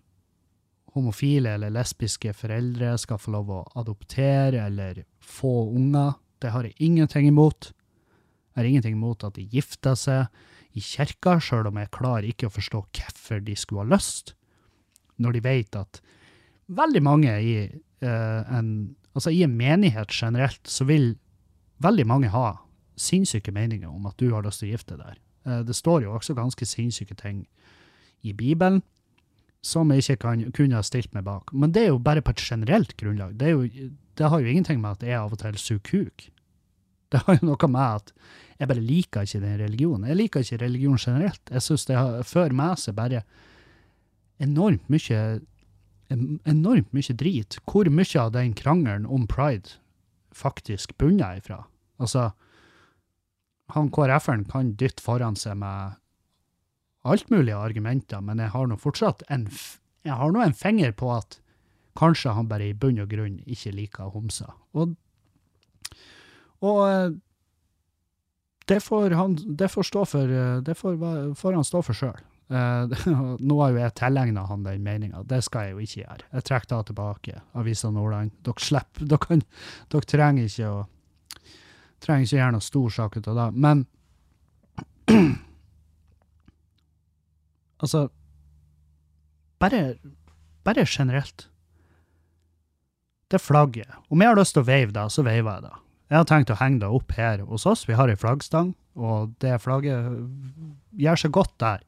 [0.95, 6.17] homofile eller lesbiske foreldre skal få lov å adoptere eller få unger.
[6.43, 7.71] Det har jeg ingenting imot.
[8.51, 10.27] Jeg har ingenting imot at de gifter seg
[10.79, 14.35] i kirka, sjøl om jeg klarer ikke å forstå hvorfor de skulle ha lyst,
[15.21, 16.01] når de vet at
[16.71, 17.55] veldig mange i,
[18.07, 18.71] uh, en,
[19.15, 21.13] altså i en menighet generelt, så vil
[21.83, 22.61] veldig mange ha
[23.01, 25.19] sinnssyke meninger om at du har lyst til å gifte deg.
[25.49, 27.47] Eh, det står jo også ganske sinnssyke ting
[28.21, 28.83] i Bibelen
[29.65, 31.53] som jeg ikke kan, kunne ha stilt meg bak.
[31.53, 33.35] Men det er jo bare på et generelt grunnlag.
[33.41, 36.29] Det, jo, det har jo ingenting med at jeg av og til suger kuk.
[37.11, 38.13] Det har jo noe med at
[38.61, 40.09] jeg bare liker ikke den religionen.
[40.11, 41.43] Jeg liker ikke religion generelt.
[41.51, 43.25] Jeg syns det har, fører med seg bare
[44.41, 45.41] enormt mye
[46.11, 47.59] enormt mye drit.
[47.71, 49.79] Hvor mye av den krangelen om pride
[50.35, 51.65] faktisk bunner ifra?
[52.03, 52.31] Altså,
[53.75, 55.99] han KrF-eren kan dytte foran seg med
[57.07, 59.47] alt mulig argumenter, men jeg har nå fortsatt en,
[60.05, 61.39] jeg har nå en finger på at
[61.99, 64.51] kanskje han bare i bunn og grunn ikke liker homser.
[64.75, 64.97] Og,
[66.67, 67.11] og eh,
[68.71, 70.99] det får han det får stå for, eh, det får,
[71.39, 72.21] får han stå for sjøl.
[72.51, 72.91] Uh,
[73.39, 76.25] nå har jo jeg tilegna han den meninga, det skal jeg jo ikke gjøre.
[76.35, 78.33] Jeg trekker da tilbake Avisa Nordland.
[78.47, 79.45] Dere slipper, dere, kan,
[79.93, 80.81] dere trenger ikke å
[82.01, 83.47] trenger ikke gjøre noe stor sak ut av det.
[83.61, 83.85] Men
[87.85, 88.07] altså
[89.61, 89.83] bare,
[90.65, 91.47] bare generelt.
[93.31, 93.93] Det flagget.
[94.09, 95.75] Om jeg har lyst til å veive da, så veiver jeg da.
[96.11, 97.85] Jeg har tenkt å henge det opp her hos oss.
[97.87, 100.19] Vi har ei flaggstang, og det flagget
[100.99, 101.85] gjør seg godt der.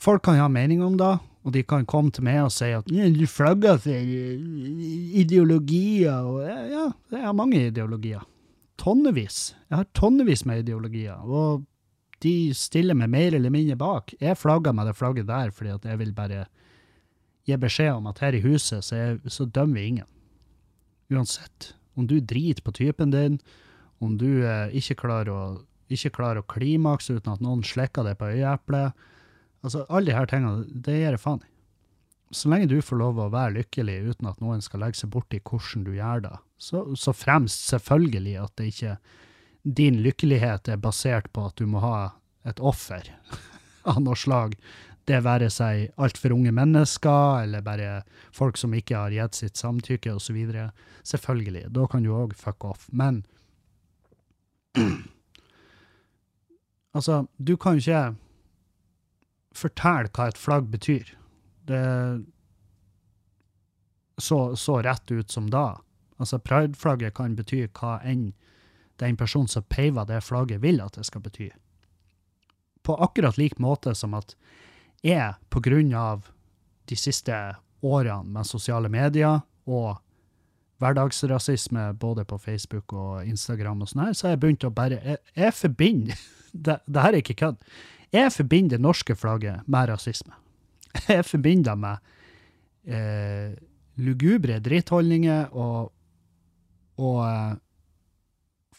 [0.00, 1.12] Folk kan ha mening om det,
[1.44, 3.92] og de kan komme til meg og si at du flagger for
[5.20, 6.24] ideologier.
[6.24, 6.40] Og
[6.72, 8.24] ja, jeg har mange ideologier.
[8.80, 9.52] Tonnevis.
[9.68, 11.20] Jeg har tonnevis med ideologier.
[11.20, 11.66] Og
[12.24, 14.16] de stiller meg mer eller mindre bak.
[14.20, 16.46] Jeg flagger med det flagget der fordi at jeg vil bare
[17.44, 20.08] gi beskjed om at her i huset så, er, så dømmer vi ingen.
[21.12, 21.74] Uansett.
[21.94, 23.38] Om du driter på typen din,
[24.02, 25.42] om du eh, ikke klarer å,
[25.92, 29.04] ikke klarer å klimakse uten at noen slikker deg på øyeeplet,
[29.64, 31.50] Altså, alle her tingene, det gir jeg faen i.
[32.34, 35.40] Så lenge du får lov å være lykkelig uten at noen skal legge seg borti
[35.40, 38.96] hvordan du gjør det, så, så fremst selvfølgelig at det ikke
[39.78, 41.96] din lykkelighet er basert på at du må ha
[42.48, 43.08] et offer
[43.90, 44.58] av noe slag.
[45.04, 50.14] Det være seg altfor unge mennesker, eller bare folk som ikke har gitt sitt samtykke,
[50.16, 50.38] osv.
[51.04, 51.66] Selvfølgelig.
[51.76, 52.86] Da kan du òg fuck off.
[52.92, 53.24] Men
[56.96, 58.14] altså, du kan jo ikke
[59.54, 61.12] fortelle hva et flagg betyr.
[61.68, 61.82] Det
[64.16, 65.80] så, så rett ut som da.
[66.16, 68.32] Altså, prideflagget kan bety hva enn
[69.02, 71.48] den personen som peiver det flagget, vil at det skal bety.
[72.86, 74.36] På akkurat lik måte som at
[75.64, 76.30] grunn av
[76.88, 77.34] de siste
[77.84, 79.98] årene med sosiale medier og
[80.82, 85.00] hverdagsrasisme både på Facebook og Instagram og sånn her, så har jeg begynt å bare
[85.04, 86.24] Jeg, jeg forbinder
[86.66, 87.60] det, det her er ikke kødd.
[88.14, 90.36] Jeg forbinder det norske flagget med rasisme.
[91.08, 93.54] Jeg forbinder det med eh,
[93.98, 95.90] lugubre drittholdninger og,
[97.02, 97.56] og eh,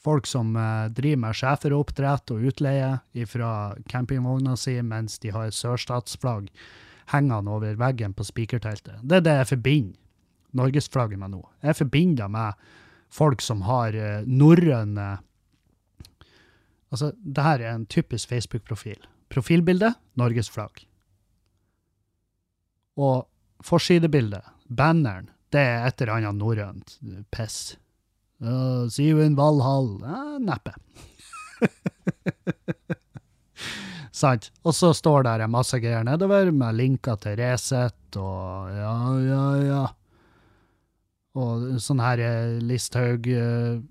[0.06, 3.52] folk som eh, driver med schæferoppdrett og utleie fra
[3.92, 6.50] campingvogna si mens de har sørstatsflagg
[7.14, 9.02] hengende over veggen på spikerteltet.
[9.04, 10.02] Det er det jeg forbinder
[10.56, 11.42] norgesflagget med nå.
[11.66, 12.68] Jeg forbinder det med
[13.14, 15.16] folk som har eh, norrøne
[16.94, 19.02] Altså, det her er en typisk Facebook-profil.
[19.28, 20.86] Profilbilde Norges flagg.
[22.96, 23.26] Og
[23.66, 26.94] forsidebildet, banneren, det er et eller annet norrønt
[27.36, 27.76] piss.
[28.44, 30.02] Uh, see you in Valhall.
[30.04, 30.74] Uh, neppe.
[34.16, 34.52] Sant.
[34.64, 38.96] Og så står der masse greier nedover med linker til Resett og ja,
[39.26, 39.84] ja, ja.
[41.36, 43.84] Og sånn her eh, Listhaug eh,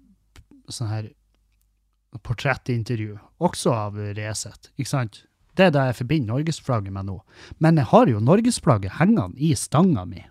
[0.72, 1.10] Sånn her
[2.24, 5.18] portrettintervju, også av Resett, ikke sant?
[5.58, 7.18] Det er det jeg forbinder norgesflagget med nå.
[7.60, 10.22] Men jeg har jo norgesflagget hengende i stanga mi.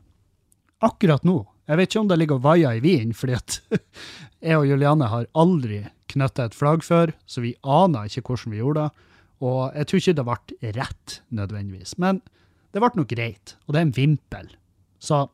[0.84, 1.44] Akkurat nå.
[1.70, 3.60] Jeg vet ikke om det ligger og vaier i vinden, fordi at
[4.44, 8.60] jeg og Juliane har aldri knytta et flagg før, så vi aner ikke hvordan vi
[8.60, 9.10] gjorde det.
[9.44, 11.96] Og jeg tror ikke det ble rett, nødvendigvis.
[12.00, 12.20] Men
[12.74, 13.56] det ble nok greit.
[13.66, 14.52] Og det er en vimpel.
[15.04, 15.26] Så,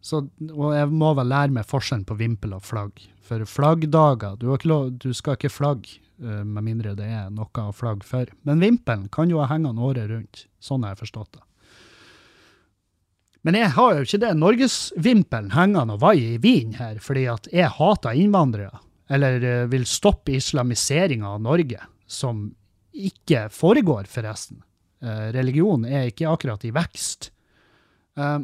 [0.00, 3.02] så Og jeg må vel lære meg forskjellen på vimpel og flagg.
[3.26, 7.74] For flaggdager Du, lov, du skal ikke flagge eh, med mindre det er noe å
[7.74, 8.30] flagge for.
[8.46, 10.46] Men vimpelen kan jo ha hengende året rundt.
[10.62, 11.46] Sånn har jeg forstått det.
[13.42, 17.48] Men jeg har jo ikke det norgesvimpelen hengende og vai i vinen her, fordi at
[17.50, 18.82] jeg hater innvandrere.
[19.12, 22.46] Eller eh, vil stoppe islamiseringa av Norge, som
[22.92, 24.62] ikke foregår, forresten.
[25.02, 27.32] Eh, religion er ikke akkurat i vekst.
[28.16, 28.38] Eh,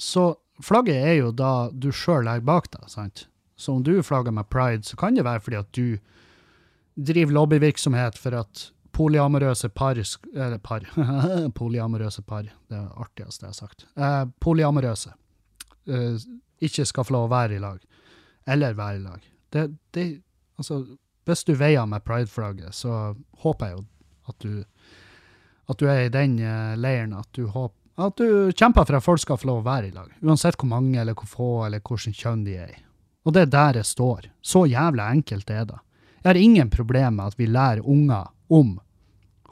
[0.00, 0.24] så
[0.64, 3.26] flagget er jo da du sjøl legger bak deg, sant.
[3.54, 5.98] Så om du flagger med pride, så kan det være fordi at du
[6.96, 10.86] driver lobbyvirksomhet for at polyamorøse par Eller par.
[11.54, 12.42] polyamorøse par.
[12.42, 13.86] Det er det artigste jeg har sagt.
[13.96, 15.12] Eh, polyamorøse.
[15.88, 16.18] Eh,
[16.62, 17.78] ikke skal få lov å være i lag.
[18.46, 19.30] Eller være i lag.
[19.52, 20.06] Det, det,
[20.56, 20.84] altså,
[21.26, 23.84] hvis du veier med prideflagget, så håper jeg jo
[24.30, 24.64] at du,
[25.70, 27.76] at du er i den uh, leiren at du, håper,
[28.06, 30.10] at du kjemper for at folk skal få lov å være i lag.
[30.22, 32.78] Uansett hvor mange eller hvor få eller hvilket kjønn de er i.
[33.26, 34.30] Og det er der jeg står.
[34.42, 35.78] Så jævlig enkelt er det.
[36.22, 38.76] Jeg har ingen problem med at vi lærer unger om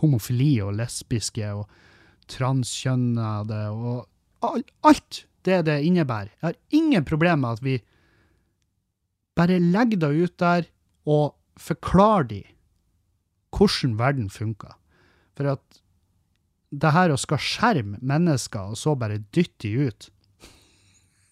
[0.00, 1.66] homofili og lesbiske og
[2.30, 4.06] transkjønnede og
[4.86, 6.30] alt det det innebærer.
[6.40, 7.76] Jeg har ingen problem med at vi
[9.36, 10.68] bare legger det ut der
[11.08, 12.42] og forklarer de
[13.56, 14.76] hvordan verden funker.
[15.36, 15.80] For at
[16.70, 20.10] det her å skal skjerme mennesker og så bare dytte de ut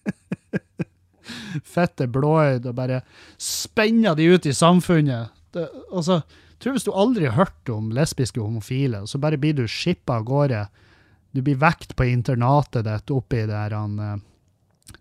[1.75, 3.01] Fette blåøyd og bare
[3.39, 5.29] spenner de ut i samfunnet.
[5.53, 6.21] Det, altså,
[6.59, 10.27] tror hvis du aldri har hørt om lesbiske homofile, så bare blir du shippa av
[10.27, 10.65] gårde.
[11.31, 14.17] Du blir vekt på internatet ditt oppi der han uh,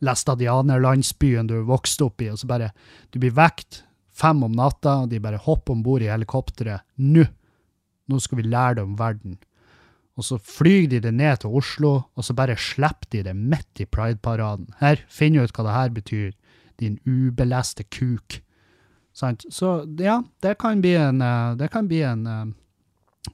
[0.05, 2.73] Læstadianerlandsbyen du vokste opp i, og så bare
[3.11, 6.85] Du blir vekt fem om natta, og de bare hopper om bord i helikopteret.
[6.97, 7.25] Nå!
[8.09, 9.37] Nå skal vi lære dem verden.
[10.19, 13.83] Og så flyr de det ned til Oslo, og så bare slipper de det midt
[13.83, 14.73] i Pride-paraden.
[14.81, 16.33] Her, finn ut hva det her betyr,
[16.83, 18.41] din ubeleste kuk.
[19.19, 19.45] Sant?
[19.51, 22.45] Så ja, det kan bli en, eh, kan bli en uh,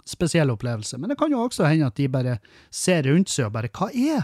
[0.08, 0.96] spesiell opplevelse.
[0.98, 2.38] Men det kan jo også hende at de bare
[2.72, 4.22] ser rundt seg og bare Hva er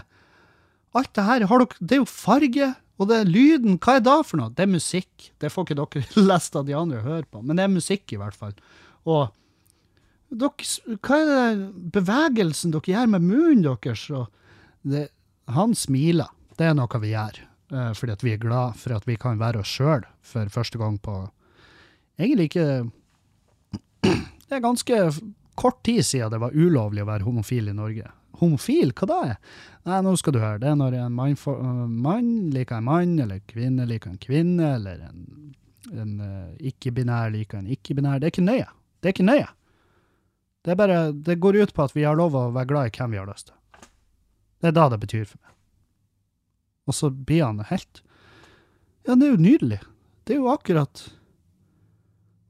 [0.97, 1.45] alt det her?
[1.45, 3.77] Dere, det er jo farge, og det er lyden.
[3.77, 4.53] Hva er det for noe?
[4.57, 5.29] Det er musikk.
[5.39, 8.19] Det får ikke dere lest av de andre høre på, men det er musikk, i
[8.21, 8.57] hvert fall.
[9.05, 9.29] Og
[10.31, 14.07] dere, hva er det bevegelsen dere gjør med munnen deres?
[14.81, 15.05] Det,
[15.53, 16.33] han smiler.
[16.57, 17.37] Det er noe vi gjør.
[17.71, 20.81] Uh, fordi at vi er glad for at vi kan være oss sjøl for første
[20.81, 21.21] gang på
[22.21, 22.67] egentlig ikke
[24.47, 24.97] Det er ganske
[25.55, 28.09] kort tid siden det var ulovlig å være homofil i Norge.
[28.41, 29.37] Homofil, hva da er?
[29.87, 30.59] Nei, nå skal du høre.
[30.61, 34.73] Det er når en mann, uh, mann liker en mann, eller kvinne liker en kvinne,
[34.79, 35.23] eller en,
[35.93, 38.19] en uh, ikke-binær liker en ikke-binær.
[38.21, 38.67] Det er ikke nøye.
[38.99, 39.47] Det er ikke nøye.
[40.65, 43.15] Det, bare, det går ut på at vi har lov å være glad i hvem
[43.15, 43.87] vi har lyst til.
[44.61, 45.55] Det er da det betyr for meg.
[46.89, 48.03] Og så blir han helt
[49.07, 49.79] Ja, det er jo nydelig.
[50.25, 51.07] Det er jo akkurat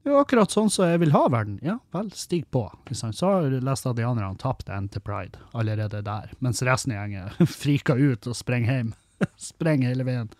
[0.08, 1.58] jo akkurat sånn som jeg vil ha verden.
[1.62, 2.64] Ja vel, stig på.
[2.90, 8.26] Så har læstadianerne tapt en til pride allerede der, mens resten av gjengen friker ut
[8.26, 8.92] og sprenger hjem.
[9.52, 10.32] sprenger hele veien.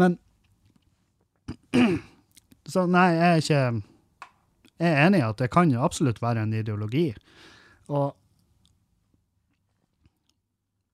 [0.00, 0.18] Men
[2.70, 3.60] Så nei, jeg er ikke
[4.80, 7.08] Jeg er enig i at det kan jo absolutt være en ideologi.
[7.90, 8.16] Og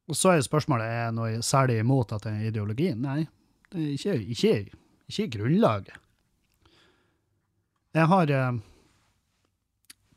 [0.06, 2.92] og så er spørsmålet er noe særlig imot at det er en ideologi.
[2.94, 3.24] Nei,
[3.72, 4.76] det er ikke, ikke,
[5.10, 5.96] ikke grunnlaget.
[7.96, 8.58] Jeg har eh,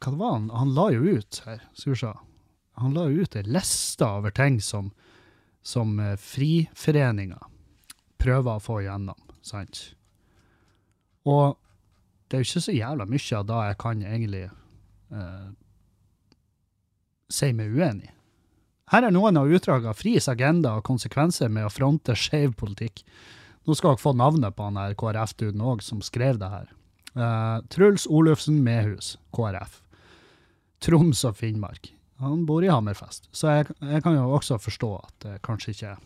[0.03, 2.17] Hva var han Han la jo ut her, Sursa.
[2.79, 4.91] Han la jo ut ei liste over ting som,
[5.63, 7.39] som Friforeninga
[8.19, 9.81] prøver å få igjennom, sant?
[11.27, 11.57] Og
[12.29, 15.49] det er jo ikke så jævla mye av det jeg kan egentlig eh,
[17.31, 18.15] si meg uenig i.
[18.89, 23.03] Her er noen av utdragene FRIs agenda og konsekvenser med å fronte skeiv politikk.
[23.67, 26.71] Nå skal dere få navnet på han her KrF-duden òg, som skrev det her.
[27.15, 29.81] Uh, Truls Olufsen Mehus, KrF.
[30.83, 31.91] Troms og Finnmark.
[32.19, 33.29] Han bor i Hammerfest.
[33.31, 35.97] Så jeg, jeg kan jo også forstå at det kanskje ikke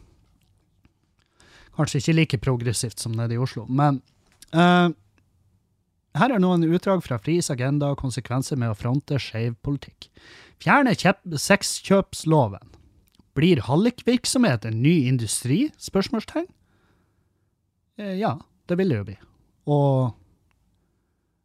[1.73, 3.63] Kanskje ikke like progressivt som nede i Oslo.
[3.65, 3.95] Men
[4.53, 4.93] uh,
[6.13, 10.11] her er noen utdrag fra Fris agenda og konsekvenser med å fronte skeiv politikk.
[10.61, 12.67] Fjerne sexkjøpsloven.
[13.33, 15.71] Blir hallikvirksomhet en ny industri?
[15.81, 16.45] Spørsmålstegn.
[17.97, 18.35] Eh, ja,
[18.69, 19.17] det vil det jo bli.
[19.73, 20.13] Og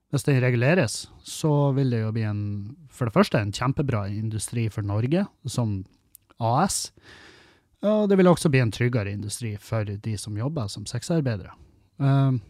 [0.08, 2.42] hvis den reguleres, så vil det jo bli en,
[2.88, 5.82] for det første en kjempebra industri for Norge som
[6.40, 6.88] AS.
[7.84, 11.52] Og det vil også bli en tryggere industri for de som jobber som sexarbeidere.
[11.98, 12.40] Um,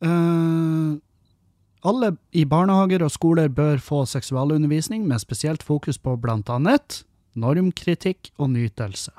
[0.00, 0.94] uh,
[1.90, 7.02] alle i barnehager og skoler bør få seksualundervisning med spesielt fokus på annet
[7.34, 9.10] normkritikk og nytelse.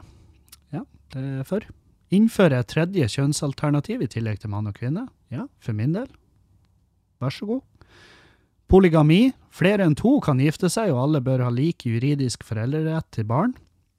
[0.72, 1.68] Ja, det er for.
[2.14, 5.07] Innføre et tredje kjønnsalternativ i tillegg til mann og kvinne.
[5.34, 6.09] Ja, for min del.
[7.24, 7.64] Vær så god.
[8.70, 9.32] Polygami.
[9.53, 13.53] Flere enn to kan gifte seg, og alle bør ha lik juridisk foreldrerett til barn.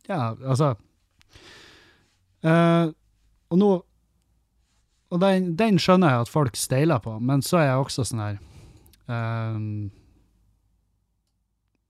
[0.08, 0.74] Ja, altså
[2.44, 2.90] uh,
[3.48, 3.68] Og nå
[5.14, 8.20] Og den, den skjønner jeg at folk steiler på, men så er jeg også sånn
[8.20, 8.34] her
[9.08, 9.56] uh,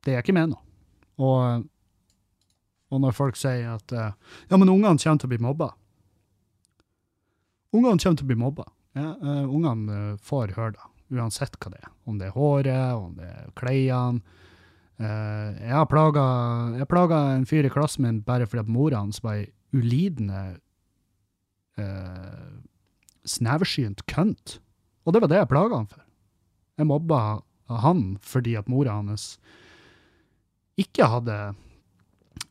[0.07, 0.61] Det er ikke med nå.
[1.25, 1.67] Og,
[2.95, 4.13] og når folk sier at uh,
[4.47, 5.73] Ja, men ungene kommer til å bli mobba.
[7.75, 8.67] Ungene kommer til å bli mobba.
[8.95, 11.91] Ja, uh, ungene eh, får høre det uansett hva det er.
[12.07, 14.23] Om det er håret, om det er klærne.
[14.95, 19.41] Uh, jeg har plaga, en fyr i klassen min bare fordi at mora hans var
[19.41, 20.43] ei ulidende
[21.83, 22.55] uh,
[23.27, 24.61] sneversynt kønt.
[25.03, 26.07] Og det var det jeg plaga han for.
[26.79, 27.21] Jeg mobba
[27.83, 29.35] han fordi at mora hans
[30.79, 31.39] ikke hadde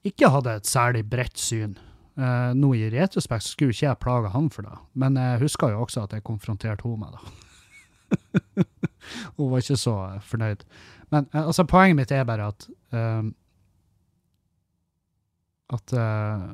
[0.03, 1.77] ikke hadde et særlig bredt syn.
[2.13, 5.81] Uh, nå i retrospekt skulle ikke jeg plage han for det, men jeg husker jo
[5.81, 8.67] også at jeg konfronterte henne med det.
[9.37, 10.61] Hun var ikke så fornøyd.
[11.09, 13.33] Men eh, altså, poenget mitt er bare at um,
[15.73, 16.53] at uh,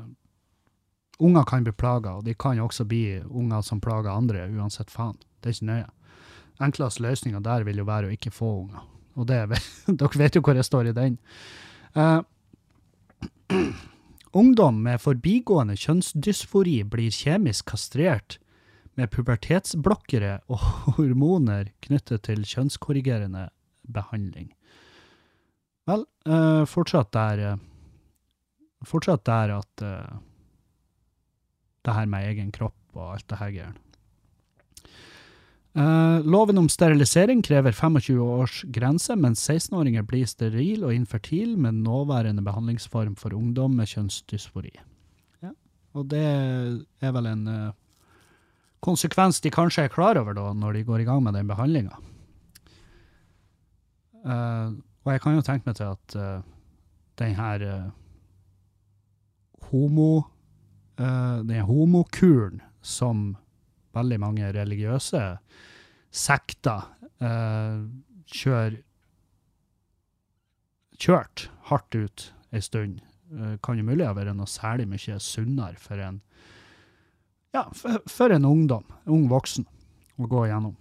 [1.20, 4.92] unger kan bli plaga, og de kan jo også bli unger som plager andre, uansett
[4.92, 5.18] faen.
[5.44, 5.90] Det er ikke nøye.
[6.64, 8.88] Enkleste løsninga der vil jo være å ikke få unger.
[9.20, 9.42] Og det,
[10.00, 11.20] dere vet jo hvor jeg står i den.
[11.96, 12.22] Uh,
[14.36, 18.38] ungdom med forbigående kjønnsdysfori blir kjemisk kastrert
[19.00, 20.62] med pubertetsblokkere og
[21.00, 23.48] hormoner knyttet til kjønnskorrigerende
[23.90, 24.52] behandling.
[25.90, 27.66] Vel, uh, fortsatt der uh,
[28.88, 30.20] Fortsatt der at uh,
[31.84, 33.89] det her med egen kropp og alt det her greiene.
[35.80, 41.78] Uh, loven om sterilisering krever 25 års grense, mens 16-åringer blir steril og infertil med
[41.86, 44.74] nåværende behandlingsform for ungdom med kjønnsdysfori.
[45.46, 45.54] Ja.
[45.96, 46.26] Og det
[47.00, 47.72] er vel en uh,
[48.84, 51.96] konsekvens de kanskje er klar over da, når de går i gang med den behandlinga.
[54.20, 54.76] Uh,
[55.06, 56.42] og jeg kan jo tenke meg til at uh,
[57.24, 57.70] den her
[59.72, 60.26] homo
[61.00, 63.38] den homokuren som
[63.96, 65.24] veldig mange religiøse
[66.10, 66.88] sekter
[67.20, 68.78] kjører
[71.00, 73.00] kjørt hardt ut ei stund,
[73.64, 76.22] kan jo mulig ha vært noe særlig mye sunnere for en
[77.52, 79.66] ja, for, for, en ungdom, ung voksen,
[80.22, 80.76] å gå igjennom.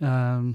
[0.00, 0.50] Uh,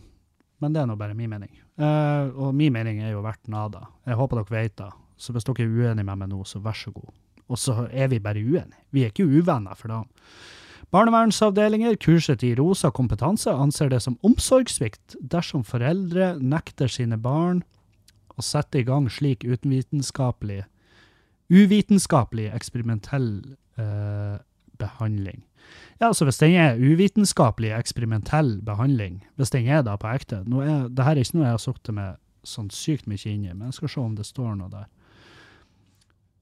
[0.61, 1.49] men det er nå bare min mening.
[1.82, 3.88] Uh, og min mening er jo verdt nada.
[4.05, 4.91] Jeg håper dere vet det.
[5.18, 7.09] Så hvis dere er uenige med meg nå, så vær så god.
[7.45, 8.84] Og så er vi bare uenige.
[8.93, 10.01] Vi er ikke uvenner for det.
[10.95, 17.65] Barnevernsavdelinger kurset i rosa kompetanse anser det som omsorgssvikt dersom foreldre nekter sine barn
[18.39, 20.63] å sette i gang slik utenvitenskapelig
[21.49, 24.37] uvitenskapelig eksperimentell eh,
[24.77, 25.43] behandling.
[25.99, 30.61] Ja, altså Hvis den er uvitenskapelig, eksperimentell behandling, hvis den er da på ekte nå
[30.61, 33.69] er, det her er ikke noe jeg har sittet med sånn sykt mye inni, men
[33.69, 34.87] jeg skal se om det står noe der.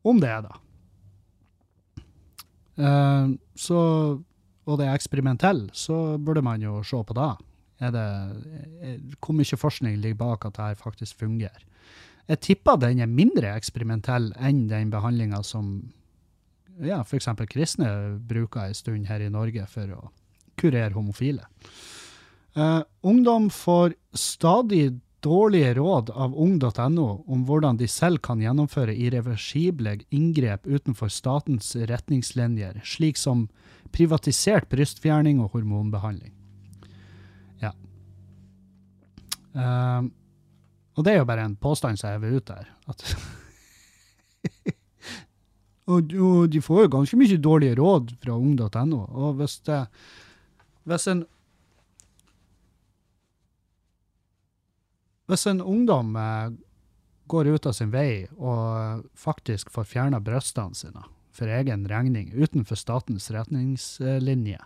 [0.03, 0.57] Om det er da.
[2.73, 3.79] Uh, så,
[4.65, 7.31] og det er eksperimentell, så burde man jo se på det.
[7.83, 8.07] Er det
[9.19, 11.65] hvor mye forskning ligger bak at det her faktisk fungerer?
[12.27, 15.81] Jeg tipper den er mindre eksperimentell enn den behandlinga som
[16.81, 17.27] ja, f.eks.
[17.51, 17.89] kristne
[18.27, 20.05] bruker en stund her i Norge for å
[20.57, 21.45] kurere homofile.
[22.55, 24.93] Uh, ungdom får stadig
[25.23, 32.81] dårlige råd av ung.no om hvordan de selv kan gjennomføre irreversible inngrep utenfor statens retningslinjer,
[32.83, 33.47] slik som
[33.93, 36.33] privatisert brystfjerning og hormonbehandling.
[37.63, 37.71] Ja.
[39.53, 40.09] Uh,
[40.93, 42.69] og det er jo bare en påstand som vil ut der.
[45.83, 49.01] Og, og, de får jo ganske mye dårlige råd fra ung.no.
[49.03, 49.81] Og hvis det
[50.87, 51.25] Hvis en
[55.31, 56.51] Hvis en ungdom eh,
[57.31, 62.77] går ut av sin vei og faktisk får fjerna brystene sine for egen regning utenfor
[62.77, 64.59] statens retningslinje,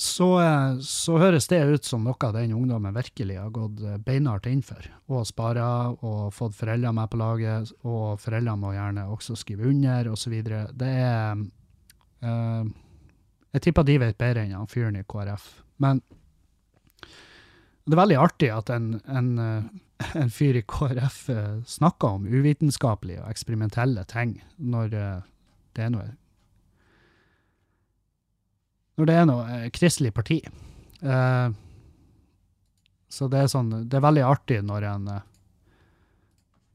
[0.00, 4.46] så, eh, så høres det ut som noe den ungdommen virkelig har gått eh, beinhardt
[4.48, 4.86] inn for.
[5.12, 10.08] Og spara og fått foreldre med på laget, og foreldre må gjerne også skrive under,
[10.12, 10.38] osv.
[10.40, 11.42] Det er
[12.22, 12.64] eh,
[13.50, 15.50] Jeg tipper de vet bedre enn han fyren i KrF.
[15.82, 16.00] Men
[17.90, 19.64] det er veldig artig at en, en, eh,
[20.20, 25.22] en fyr i KrF eh, snakker om uvitenskapelige og eksperimentelle ting når eh,
[25.74, 26.08] det er noe
[29.00, 30.36] Når det er noe kristelig parti.
[33.08, 35.06] Så det er sånn Det er veldig artig når en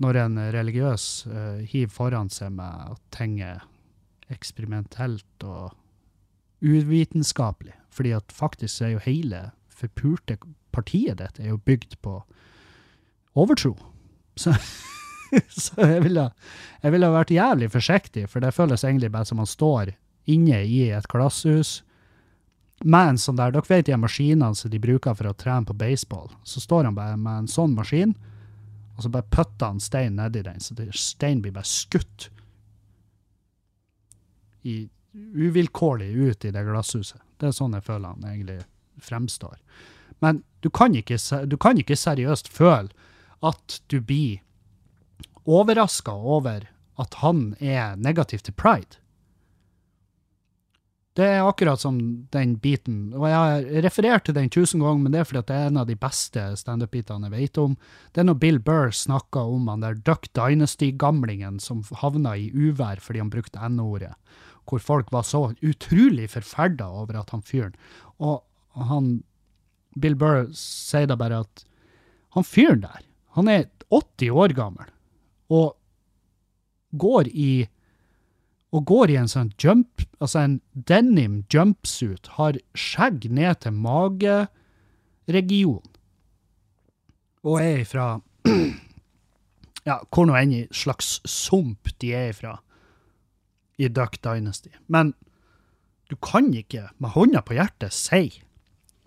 [0.02, 3.62] når en religiøs uh, hiver foran seg med at ting er
[4.34, 5.76] eksperimentelt og
[6.66, 7.78] uvitenskapelig.
[7.94, 9.44] Fordi at faktisk er jo hele
[9.76, 10.40] forpulte
[10.76, 12.20] partiet ditt er jo bygd på
[13.36, 13.74] overtro.
[14.36, 14.54] Så,
[15.66, 16.30] så jeg, ville,
[16.84, 19.96] jeg ville vært jævlig forsiktig, for det føles egentlig bare som man står
[20.32, 21.80] inne i et glasshus
[22.84, 25.78] med en sånn der, Dere vet de maskinene som de bruker for å trene på
[25.80, 26.28] baseball?
[26.44, 28.16] Så står han bare med en sånn maskin,
[28.96, 32.30] og så bare putter han stein nedi den, så steinen blir bare skutt
[34.66, 37.22] i, uvilkårlig ut i det glasshuset.
[37.40, 38.60] Det er sånn jeg føler han egentlig
[39.04, 39.56] fremstår.
[40.24, 42.90] Men du kan ikke, du kan ikke seriøst føle
[43.46, 44.42] at du blir
[45.46, 46.66] overraska over
[46.98, 48.98] at han er negativ til pride.
[51.16, 52.00] Det er akkurat som
[52.34, 55.56] den biten, og jeg har referert til den tusen ganger, men det er fordi det
[55.56, 57.78] er en av de beste standup-bitene jeg vet om.
[58.12, 63.00] Det er når Bill Burr snakka om han der Duck Dynasty-gamlingen som havna i uvær
[63.04, 64.12] fordi han brukte N-ordet,
[64.68, 67.78] hvor folk var så utrolig forferda over at han fyren
[68.18, 68.44] Og
[68.90, 69.22] han
[69.96, 71.66] Bill Burr sier da bare at
[72.36, 73.02] han fyren der,
[73.38, 74.88] han er 80 år gammel,
[75.52, 75.76] og
[77.00, 77.68] går i
[78.76, 85.92] og går i en sånn jump, altså en denim jumpsuit, har skjegg ned til mageregionen,
[87.46, 88.06] og er ifra
[89.88, 92.54] ja, hvor nå enn i slags sump de er ifra
[93.78, 94.72] i Duck Dynasty.
[94.88, 95.14] Men
[96.10, 98.28] du kan ikke med hånda på hjertet si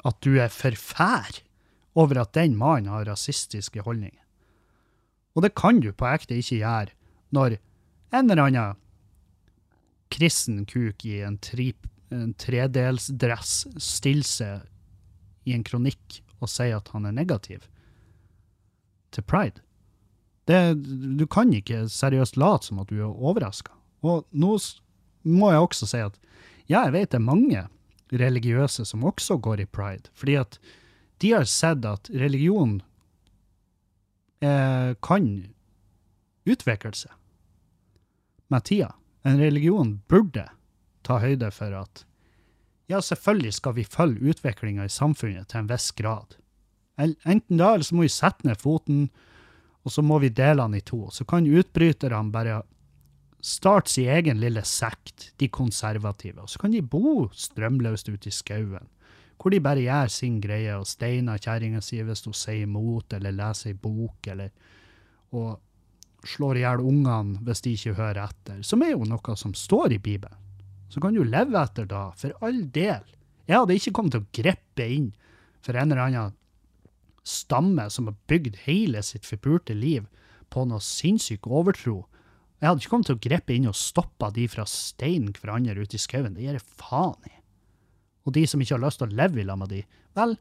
[0.06, 1.40] at du er forfær
[1.98, 4.20] over at den mannen har rasistiske holdninger.
[5.34, 6.94] Og det kan du på ekte ikke gjøre
[7.34, 7.58] når
[8.14, 8.78] en eller annen
[10.12, 11.72] kristen kuk i en, tri,
[12.14, 17.66] en tredelsdress stiller seg i en kronikk og sier at han er negativ
[19.14, 19.60] til pride.
[20.48, 20.78] Det,
[21.20, 23.74] du kan ikke seriøst late som at du er overraska.
[24.00, 24.54] Og nå
[25.28, 26.16] må jeg også si at
[26.68, 27.64] ja, jeg vet det er mange
[28.10, 30.58] religiøse som også går i pride, fordi at
[31.18, 32.78] de har sett at religion
[34.40, 35.30] eh, kan
[36.48, 37.12] utvikle seg
[38.48, 38.92] med tida.
[39.26, 40.46] En religion burde
[41.04, 42.04] ta høyde for at
[42.88, 46.38] ja, selvfølgelig skal vi følge utviklinga i samfunnet til en viss grad.
[46.98, 49.08] Enten da, eller så må vi sette ned foten,
[49.84, 51.10] og så må vi dele den i to.
[51.12, 52.62] Så kan utbryterne bare
[53.40, 58.34] starte sin egen lille sekt, de konservative, og så kan de bo strømløst ute i
[58.34, 58.88] skauen,
[59.38, 63.36] hvor de bare gjør sin greie og steiner kjerringa si hvis hun sier imot, eller
[63.36, 64.50] leser ei bok, eller
[65.38, 65.58] og
[66.26, 69.94] slår i hjel ungene hvis de ikke hører etter, som er jo noe som står
[69.94, 70.34] i Bibelen.
[70.88, 73.04] Så kan du leve etter da, for all del.
[73.46, 75.10] Jeg hadde ikke kommet til å gripe inn
[75.64, 76.36] for en eller annen
[77.28, 80.06] stamme som har bygd hele sitt forpurte liv
[80.48, 82.06] på noe sinnssyk overtro.
[82.58, 85.94] Jeg hadde ikke kommet til å gripe inn og stoppe de fra steinen hverandre ute
[85.94, 86.34] i skauen.
[86.34, 87.34] Det gir jeg faen i.
[88.26, 89.84] Og de som ikke har lyst til å leve i lag med de,
[90.18, 90.34] vel,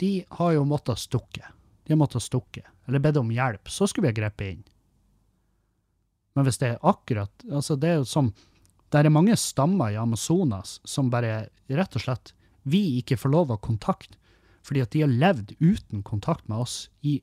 [0.00, 1.44] de har jo måttet stukke.
[1.84, 3.68] De har måttet stukke, eller bedt om hjelp.
[3.68, 4.62] Så skulle vi ha grepet inn.
[6.34, 8.28] Men hvis det er akkurat altså Det er jo som
[8.86, 12.32] Det er mange stammer i Amazonas som bare rett og slett
[12.62, 14.18] vi ikke får lov av kontakt,
[14.62, 17.20] fordi at de har levd uten kontakt med oss i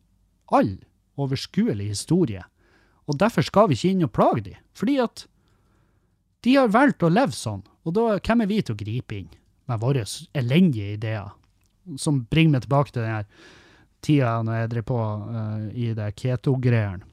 [0.49, 0.79] all
[1.19, 2.41] overskuelig historie.
[3.07, 4.61] Og derfor skal vi ikke inn og plage dem.
[4.73, 5.27] fordi at
[6.43, 9.29] de har valgt å leve sånn, og da hvem er vi til å gripe inn
[9.67, 10.03] med våre
[10.33, 11.31] elendige ideer?
[11.97, 13.25] Som bringer meg tilbake til den
[14.03, 17.05] tida når jeg drev på uh, i det keto-greiene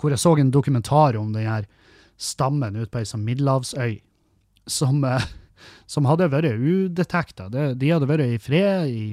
[0.00, 1.66] hvor jeg så en dokumentar om den her
[2.20, 3.98] stammen ute på ei sånn middelhavsøy,
[4.68, 5.20] som, uh,
[5.92, 7.48] som hadde vært udetekta.
[7.50, 9.04] De hadde vært i fred i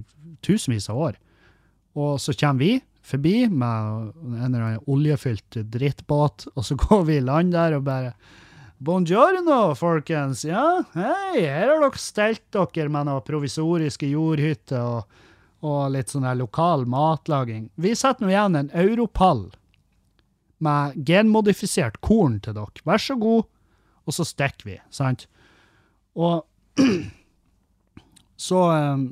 [0.45, 1.17] tusenvis av år.
[1.97, 2.71] Og så kommer vi
[3.08, 7.88] forbi med en eller annen oljefylt drittbåt, og så går vi i land der og
[7.88, 8.14] bare
[8.78, 10.43] Buongiorno, folkens.
[10.45, 15.16] Ja, hei, her har dere stelt dere med noen provisoriske jordhytter og,
[15.66, 17.72] og litt sånn lokal matlaging.
[17.74, 19.47] Vi setter nå igjen en europall
[20.62, 22.86] med genmodifisert korn til dere.
[22.86, 23.49] Vær så god.
[24.05, 25.26] Og så stikker vi, sant?
[26.14, 26.45] Og
[28.47, 29.08] så um,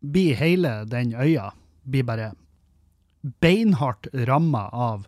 [0.00, 1.52] blir hele den øya
[1.82, 2.32] blir bare
[3.22, 5.06] beinhardt ramma av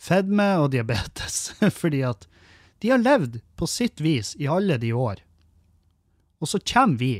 [0.00, 1.50] fedme og diabetes.
[1.80, 2.26] Fordi at
[2.80, 5.20] de har levd på sitt vis i alle de år.
[6.40, 7.14] Og så kommer vi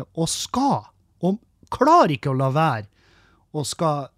[0.00, 0.88] og skal,
[1.22, 1.38] og
[1.70, 2.88] klarer ikke å la være,
[3.54, 4.08] og skal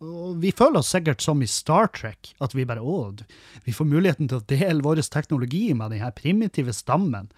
[0.00, 3.14] og Vi føler oss sikkert som i Star Trek, at vi bare å,
[3.66, 7.28] vi får muligheten til å dele vår teknologi med denne primitive stammen.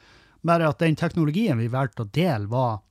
[0.47, 2.84] Bare at den teknologien vi valgte å dele, var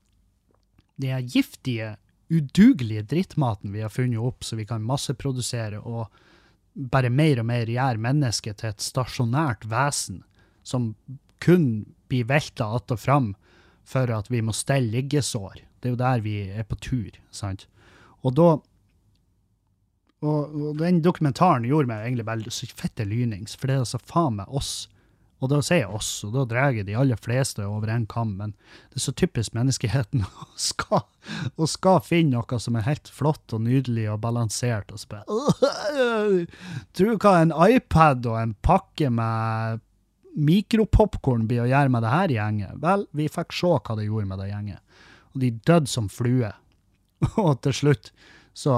[0.99, 1.93] de giftige,
[2.29, 6.07] udugelige drittmaten vi har funnet opp, så vi kan masseprodusere og
[6.75, 10.23] bare mer og mer gjøre mennesket til et stasjonært vesen
[10.65, 10.93] som
[11.43, 13.35] kun blir velta att og fram
[13.83, 15.61] for at vi må stelle liggesår.
[15.79, 17.67] Det er jo der vi er på tur, sant?
[18.25, 18.57] Og da
[20.25, 24.01] og, og den dokumentaren gjorde meg egentlig bare så fette lynings, for det er altså
[24.01, 24.87] faen meg oss.
[25.43, 28.35] Og da sier jeg oss, og da drar jeg de aller fleste over en kam,
[28.39, 28.53] men
[28.89, 31.03] det er så typisk menneskeheten å skal,
[31.69, 36.45] skal finne noe som er helt flott og nydelig og balansert, og så bare
[36.95, 39.83] Tror hva en iPad og en pakke med
[40.35, 42.79] mikropopkorn blir å gjøre med det her gjenget?
[42.83, 45.01] Vel, vi fikk se hva det gjorde med det gjenget.
[45.35, 46.51] Og de døde som flue.
[47.43, 48.11] og til slutt
[48.55, 48.77] så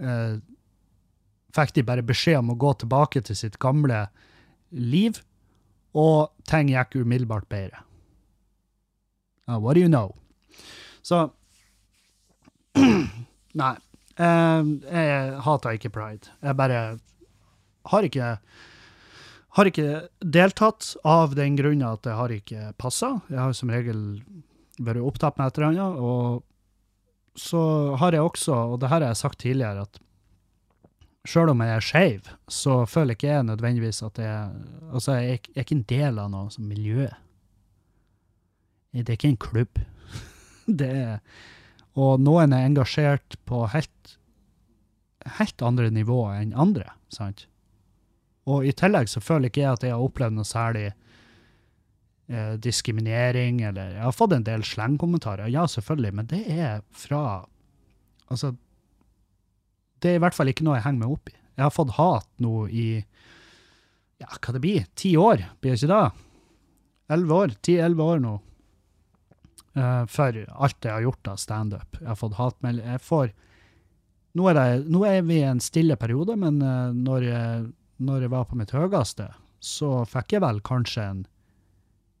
[0.00, 0.40] eh,
[1.56, 4.06] fikk de bare beskjed om å gå tilbake til sitt gamle
[4.70, 5.20] liv,
[5.96, 7.84] og ting gikk umiddelbart bedre.
[9.48, 10.14] Uh, what do you know?
[11.02, 11.30] Så
[13.58, 13.74] Nei.
[14.18, 16.32] Uh, jeg hater ikke pride.
[16.42, 16.98] Jeg bare
[17.88, 18.34] har ikke
[19.56, 23.16] har ikke deltatt av den grunn at det har ikke passa.
[23.30, 24.02] Jeg har som regel
[24.78, 26.02] vært opptatt med et eller annet.
[26.02, 27.62] Og så
[27.98, 30.00] har jeg også, og det her har jeg sagt tidligere, at
[31.26, 34.50] sjøl om jeg er skeiv, så føler ikke jeg nødvendigvis at jeg
[34.88, 37.08] Altså, jeg, jeg er ikke en del av noe som miljø.
[38.96, 39.80] Det er ikke en klubb.
[40.80, 41.18] det er
[41.98, 44.14] Og noen er engasjert på helt,
[45.38, 47.46] helt andre nivåer enn andre, sant?
[48.48, 53.60] Og i tillegg så føler ikke jeg at jeg har opplevd noe særlig eh, diskriminering,
[53.68, 57.44] eller Jeg har fått en del slengkommentarer, ja, selvfølgelig, men det er fra
[58.28, 58.54] Altså,
[60.02, 61.36] det er i hvert fall ikke noe jeg henger meg opp i.
[61.58, 62.88] Jeg har fått hat nå i
[64.18, 66.24] ja, hva det blir, ti år, blir det ikke det?
[67.14, 68.34] Elleve år, ti-elleve år nå.
[69.78, 72.00] Uh, for alt jeg har gjort av standup.
[72.00, 72.86] Jeg har fått hatmelding.
[72.94, 73.34] Jeg får
[74.38, 77.66] nå er, det, nå er, vi i en stille periode, men uh, når, jeg,
[78.06, 79.28] når jeg var på mitt høyeste,
[79.58, 81.26] så fikk jeg vel kanskje en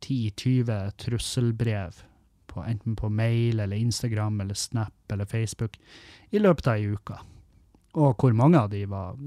[0.02, 2.04] 10-20 trusselbrev,
[2.48, 5.76] på, enten på mail eller Instagram eller Snap eller Facebook,
[6.30, 7.18] i løpet av ei uke
[7.98, 9.18] og hvor mange av de var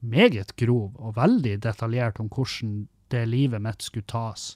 [0.00, 4.54] meget grov og veldig detaljert om hvordan det livet mitt skulle tas.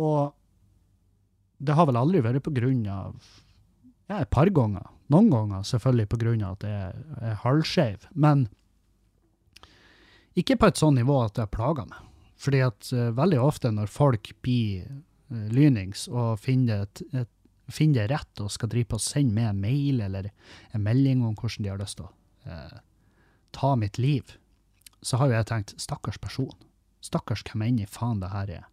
[0.00, 0.34] Og
[1.58, 3.16] det har vel aldri vært på grunn av
[4.08, 4.86] ja, et par ganger.
[5.12, 8.46] Noen ganger selvfølgelig på grunn av at jeg er halvskeiv, men
[10.38, 12.04] ikke på et sånt nivå at det plager meg.
[12.38, 17.32] Fordi at uh, veldig ofte når folk blir uh, lynings og finner, det, et,
[17.72, 20.30] finner det rett og skal drive på å sende med en mail eller
[20.76, 22.78] en melding om hvordan de har lyst til å eh,
[23.56, 24.36] ta mitt liv,
[25.02, 26.54] så har jo jeg tenkt stakkars person.
[27.04, 28.68] Stakkars hvem enn i faen det her er.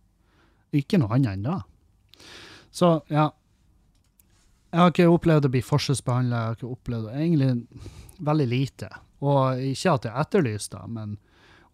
[0.76, 1.59] Ikke noe annet enn det.
[2.76, 3.30] Så ja.
[4.74, 7.84] Jeg har ikke opplevd å bli forskjellsbehandla, jeg har ikke opplevd egentlig
[8.28, 8.89] veldig lite.
[9.24, 11.16] Og ikke at jeg etterlyser det, men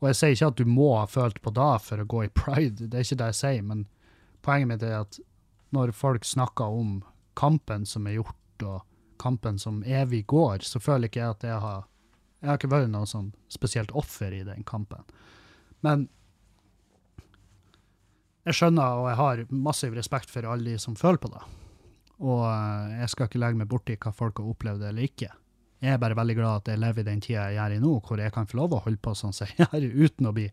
[0.01, 2.33] og jeg sier ikke at du må ha følt på det for å gå i
[2.33, 3.83] pride, det er ikke det jeg sier, men
[4.41, 5.19] poenget mitt er at
[5.77, 6.95] når folk snakker om
[7.37, 8.81] kampen som er gjort, og
[9.21, 11.87] kampen som evig går, så føler ikke jeg at jeg har
[12.41, 15.05] jeg har ikke vært noe sånn spesielt offer i den kampen.
[15.85, 16.07] Men
[18.47, 21.41] jeg skjønner og jeg har massiv respekt for alle de som føler på det.
[22.21, 25.29] Og eh, jeg skal ikke legge meg borti hva folk har opplevd eller ikke.
[25.81, 27.93] Jeg er bare veldig glad at jeg lever i den tida jeg gjør i nå,
[28.05, 30.47] hvor jeg kan få lov å holde på sånn som jeg gjør, uten å bli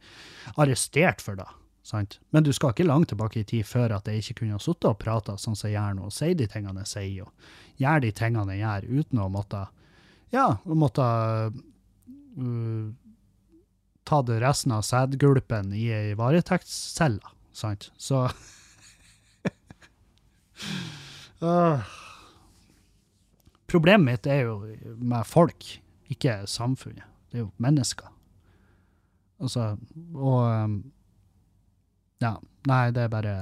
[0.56, 1.48] arrestert for det.
[1.88, 2.18] Sant?
[2.36, 4.90] Men du skal ikke langt tilbake i tid før at jeg ikke kunne ha sittet
[4.90, 8.04] og prata sånn som jeg gjør nå, og si de tingene jeg sier, og gjøre
[8.04, 9.62] de tingene jeg gjør, uten å måtte
[10.34, 11.06] ja, å måtte
[11.48, 12.88] uh,
[14.08, 17.88] tatt resten av sædgulpen i ei varetektscelle, sant?
[17.96, 18.26] Så
[21.40, 21.80] uh,
[23.68, 24.60] Problemet mitt er jo
[24.96, 25.64] med folk,
[26.08, 27.04] ikke samfunnet.
[27.28, 28.08] Det er jo mennesker.
[29.44, 29.76] Altså,
[30.16, 30.78] og um,
[32.22, 32.36] Ja.
[32.68, 33.34] Nei, det er bare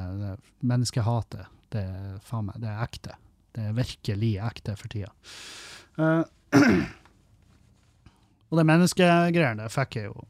[0.66, 1.49] menneskehatet.
[1.72, 3.16] Det er faen meg, det er ekte.
[3.57, 5.11] Det er virkelig ekte for tida.
[5.97, 6.22] Uh,
[8.51, 10.27] og det menneskegreiene fikk jeg jo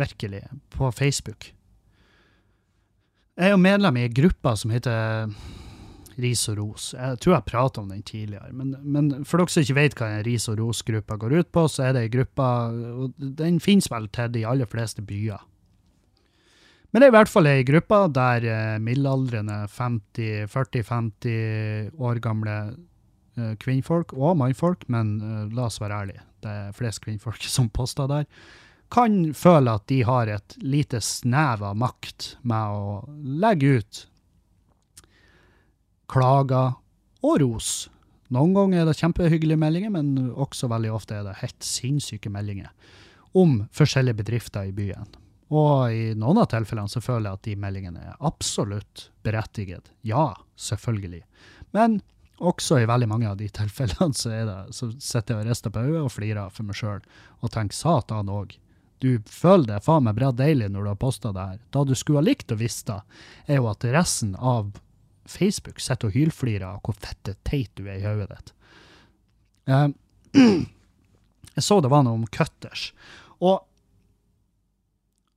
[0.00, 0.42] virkelig
[0.74, 1.52] på Facebook.
[3.38, 5.30] Jeg er jo medlem i ei gruppe som heter
[6.20, 6.90] Ris og ros.
[6.92, 8.50] Jeg tror jeg pratet om den tidligere.
[8.52, 11.64] Men, men for dere som ikke vet hva en ris og ros-gruppa går ut på,
[11.72, 12.48] så er det ei gruppe
[12.92, 15.40] og Den finnes vel til de aller fleste byer.
[16.92, 22.76] Men det er i hvert fall ei gruppe der eh, middelaldrende 40-50 år gamle
[23.38, 27.72] eh, kvinnfolk, og mannfolk, men eh, la oss være ærlige, det er flest kvinnfolk som
[27.72, 28.28] poster der,
[28.92, 33.00] kan føle at de har et lite snev av makt med å
[33.40, 34.04] legge ut
[36.12, 36.76] klager
[37.24, 37.88] og ros.
[38.36, 42.68] Noen ganger er det kjempehyggelige meldinger, men også veldig ofte er det helt sinnssyke meldinger
[43.32, 45.08] om forskjellige bedrifter i byen.
[45.52, 49.90] Og i noen av tilfellene så føler jeg at de meldingene er absolutt berettiget.
[50.06, 51.22] Ja, selvfølgelig.
[51.76, 52.00] Men
[52.42, 55.74] også i veldig mange av de tilfellene så, er det, så sitter jeg og rister
[55.74, 57.02] på øyet og flirer for meg sjøl
[57.40, 58.56] og tenker satan òg.
[59.02, 61.60] Du føler det faen meg bra deilig når du har posta det her.
[61.74, 63.00] Da du skulle ha likt å visst det,
[63.50, 64.70] er jo at resten av
[65.28, 68.54] Facebook sitter og hylflirer av hvor fette teit du er i hodet ditt.
[69.66, 69.88] Eh,
[71.56, 72.88] jeg så det var noe om cutters.
[73.42, 73.66] Og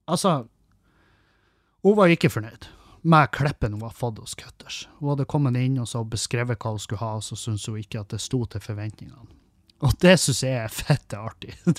[0.06, 0.48] altså
[1.86, 2.70] Hun var ikke fornøyd
[3.06, 4.88] med klippen hun hadde fått hos Cutters.
[4.98, 7.78] Hun hadde kommet inn og så beskrevet hva hun skulle ha, og så syntes hun
[7.78, 9.28] ikke at det sto til forventningene.
[9.86, 11.54] Og det syns jeg er fette artig.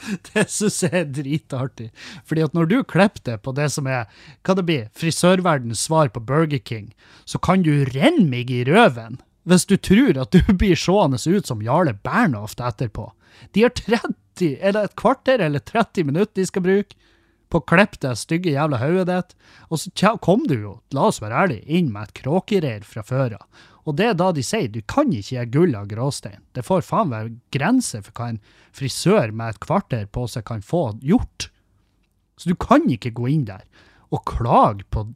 [0.00, 1.90] Det, det syns jeg er dritartig.
[2.24, 4.06] Fordi at når du klipper det på det som er
[4.46, 6.86] hva det blir, frisørverdens svar på Burger King,
[7.28, 11.50] så kan du renne meg i røven hvis du tror at du blir seende ut
[11.50, 13.10] som Jarle Bernhoft etterpå.
[13.52, 16.96] De har 30, eller et kvarter eller 30 minutter de skal bruke
[17.50, 19.34] på å klippe det stygge jævla hodet ditt,
[19.68, 23.40] og så kom du jo, la oss være ærlige, inn med et kråkereir fra før
[23.40, 23.64] av.
[23.88, 26.44] Og det er da de sier, du kan ikke gi gull av gråstein.
[26.54, 28.42] Det får faen være grenser for hva en
[28.76, 31.48] frisør med et kvarter på seg kan få gjort.
[32.38, 33.66] Så du kan ikke gå inn der
[34.14, 35.08] og klage på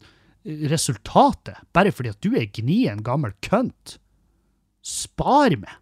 [0.44, 3.98] resultatet, bare fordi at du er gnien gammel kønt.
[4.84, 5.78] Spar meg.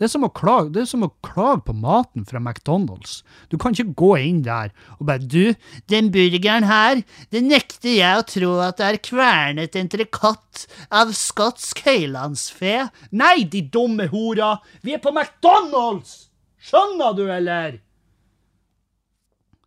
[0.00, 3.18] Det er, klage, det er som å klage på maten fra McDonald's.
[3.52, 5.52] Du kan ikke gå inn der og bare Du,
[5.92, 11.82] den burgeren her, det nekter jeg å tro at det er kvernet entrecôte av skotsk
[11.84, 12.88] høylandsfe.
[13.12, 14.54] Nei, de dumme hora!
[14.80, 16.30] Vi er på McDonald's!
[16.64, 17.76] Skjønner du, eller?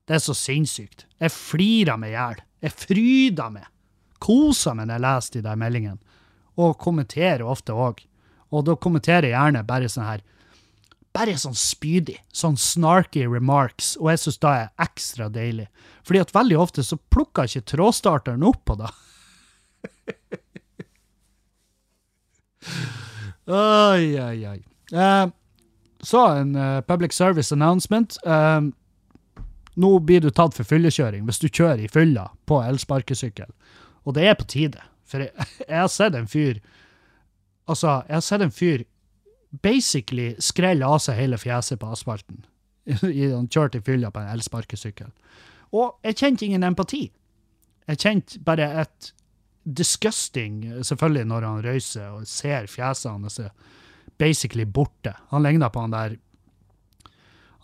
[0.09, 1.05] Det er så sinnssykt.
[1.21, 2.41] Jeg flirer meg i hjel.
[2.65, 3.69] Jeg fryder meg.
[4.23, 6.17] Koser meg når jeg leser de der meldingene.
[6.57, 8.01] Og kommenterer ofte òg.
[8.53, 10.23] Og da kommenterer jeg gjerne bare sånn her
[11.13, 12.15] Bare sånn spydig.
[12.33, 13.91] Sånn snarky remarks.
[14.01, 15.67] Og jeg syns det er ekstra deilig.
[16.01, 18.89] Fordi at veldig ofte så plukker ikke trådstarteren opp på det.
[23.45, 24.59] Oi, oi, oi.
[24.89, 25.27] Eh,
[26.03, 28.17] så en uh, public service announcement.
[28.25, 28.61] Eh,
[29.73, 33.49] nå blir du tatt for fyllekjøring hvis du kjører i fylla på elsparkesykkel.
[34.03, 34.83] Og det er på tide.
[35.07, 36.59] For jeg, jeg har sett en fyr
[37.69, 38.83] Altså, jeg har sett en fyr
[39.63, 42.43] basically skrelle av seg hele fjeset på asfalten.
[43.37, 45.11] Han kjørte i fylla på en elsparkesykkel.
[45.73, 47.07] Og jeg kjente ingen empati.
[47.87, 49.13] Jeg kjente bare et
[49.63, 53.39] disgusting, selvfølgelig når han røyser og ser fjeset hans
[54.19, 55.15] basically borte.
[55.31, 56.17] Han ligner på han der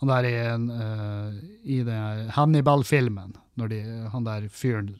[0.00, 1.32] han der i, eh,
[1.76, 1.82] i
[2.32, 3.34] Hannibal-filmen,
[3.68, 3.80] de,
[4.12, 4.94] han der fyren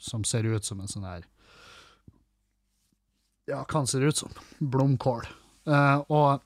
[0.00, 1.26] som ser ut som en sånn her
[3.48, 4.32] Ja, hva han ser ut som?
[4.58, 5.24] Blomkål.
[5.68, 6.44] Uh, og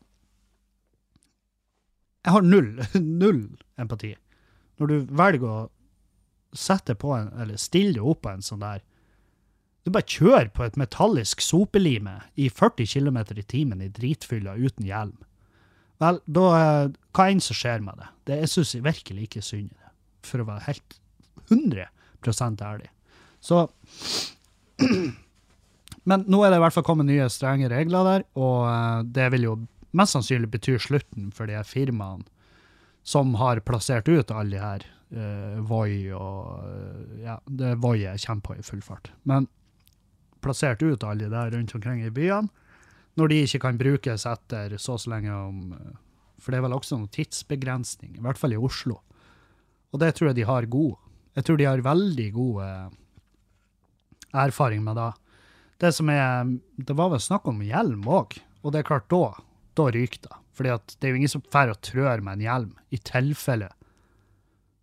[2.23, 2.71] jeg har null,
[3.23, 3.43] null
[3.81, 4.15] empati.
[4.79, 5.61] Når du velger å
[6.55, 8.83] sette på en, eller stille deg opp på en sånn der
[9.83, 14.87] Du bare kjører på et metallisk sopelime i 40 km i timen i dritfylla uten
[14.87, 15.17] hjelm.
[15.99, 18.07] Vel, da eh, Hva enn som skjer med det.
[18.29, 19.91] det jeg syns virkelig ikke synd i det,
[20.29, 20.99] for å være helt
[21.51, 22.93] 100% ærlig.
[23.43, 23.65] Så
[26.09, 29.29] Men nå er det i hvert fall kommet nye strenge regler der, og eh, det
[29.37, 29.57] vil jo
[29.95, 32.27] mest sannsynlig bety slutten for de firmaene
[33.07, 38.23] som har plassert ut alle de her uh, Voi og eh, Ja, det Voi jeg
[38.23, 39.11] kommer på i full fart.
[39.27, 39.49] Men
[40.43, 42.51] plassert ut alle de der rundt omkring i byene,
[43.19, 45.75] når de ikke kan brukes etter så så lenge om
[46.41, 49.01] For det er vel også noen tidsbegrensning, i hvert fall i Oslo.
[49.93, 50.95] Og det tror jeg de har god.
[51.37, 52.63] Jeg tror de har veldig god
[54.33, 55.11] erfaring med det.
[55.83, 59.35] Det som er Det var vel snakk om hjelm òg, og det er klart, da,
[59.75, 60.37] da ryker det.
[60.55, 63.71] Fordi det er jo ingen som drar og trør med en hjelm, i tilfelle.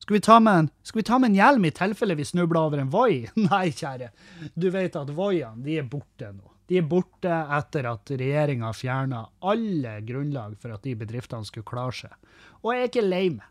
[0.03, 2.65] Skal vi, ta med en, skal vi ta med en hjelm i tilfelle vi snubler
[2.65, 3.29] over en Voi?
[3.49, 4.09] Nei, kjære.
[4.57, 6.49] Du vet at Voiene de er borte nå.
[6.69, 11.95] De er borte etter at regjeringa fjerna alle grunnlag for at de bedriftene skulle klare
[11.97, 12.35] seg.
[12.61, 13.47] Og jeg er ikke lei meg.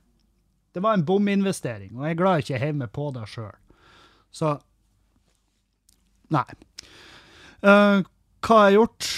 [0.74, 3.54] Det var en bominvestering, og jeg er glad jeg ikke heiv meg på det sjøl.
[4.30, 4.58] Så
[6.34, 6.44] Nei.
[7.58, 8.06] Eh,
[8.46, 9.10] hva har jeg gjort?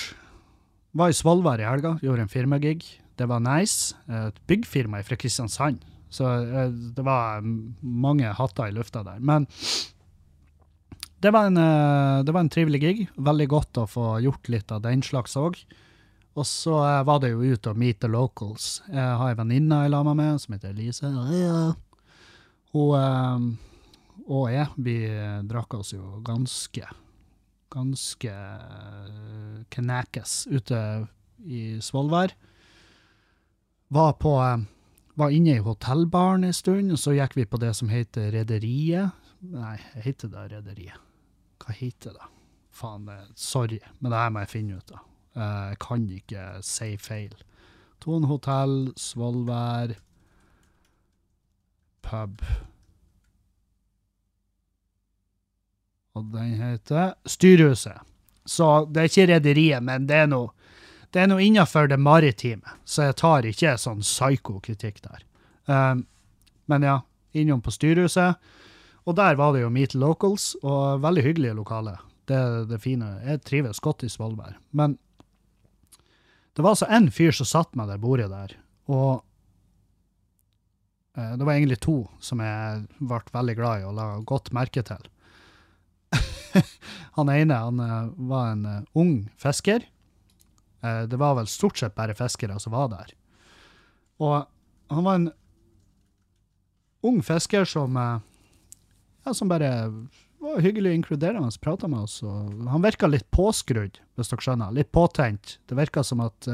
[0.96, 2.80] Var i Svolvær i helga, gjorde en firmagig.
[3.20, 3.94] Det var nice.
[4.08, 5.84] Et byggfirma fra Kristiansand.
[6.10, 9.20] Så uh, det var mange hatter i lufta der.
[9.22, 9.44] Men
[11.22, 13.04] det var, en, uh, det var en trivelig gig.
[13.14, 15.60] Veldig godt å få gjort litt av den slags òg.
[16.38, 18.80] Og så eh, var det jo ut og meet the locals.
[18.86, 21.10] Jeg har ei venninne jeg la meg med, som heter Elise.
[22.70, 23.48] Hun eh,
[24.30, 24.94] og jeg, vi
[25.50, 26.86] drakk oss jo ganske
[27.70, 28.32] Ganske
[29.70, 30.80] knekes ute
[31.46, 32.34] i Svolvær.
[33.90, 34.34] Var på
[35.20, 39.10] Var inne i hotellbaren en stund, og så gikk vi på det som heter Rederiet.
[39.52, 41.02] Nei, heter det Rederiet?
[41.60, 42.28] Hva heter det?
[42.72, 45.02] Faen, sorry, men det her må jeg finne ut av.
[45.36, 47.34] Jeg kan ikke si feil.
[48.00, 49.92] Tone hotell, Svolvær,
[52.06, 52.40] pub.
[56.20, 58.00] Og den heter Styrhuset.
[58.44, 60.52] Så det er ikke Rederiet, men det er noe
[61.10, 65.24] det er noe innafor det maritime, så jeg tar ikke sånn psyko-kritikk der.
[65.66, 66.04] Um,
[66.70, 67.00] men ja,
[67.34, 68.38] innom på Styrhuset.
[69.08, 71.96] Og der var det jo Meet Locals, og veldig hyggelige lokale.
[72.30, 73.08] Det er det fine.
[73.26, 74.54] Jeg trives godt i Svolvær.
[74.70, 75.00] Men
[76.54, 78.54] det var altså en fyr som satt med det bordet der,
[78.86, 79.24] og
[81.18, 84.86] uh, det var egentlig to som jeg ble veldig glad i og la godt merke
[84.86, 85.10] til.
[87.16, 89.84] han ene han eh, var en uh, ung fisker.
[90.84, 93.12] Uh, det var vel stort sett bare fiskere som var der.
[94.20, 94.46] Og
[94.90, 95.30] han var en
[97.06, 99.70] ung fisker som ja, som bare
[100.40, 102.18] var hyggelig og inkluderende, prata med oss.
[102.22, 104.74] og Han virka litt påskrudd, hvis dere skjønner.
[104.76, 105.58] Litt påtent.
[105.68, 106.48] Det virka som at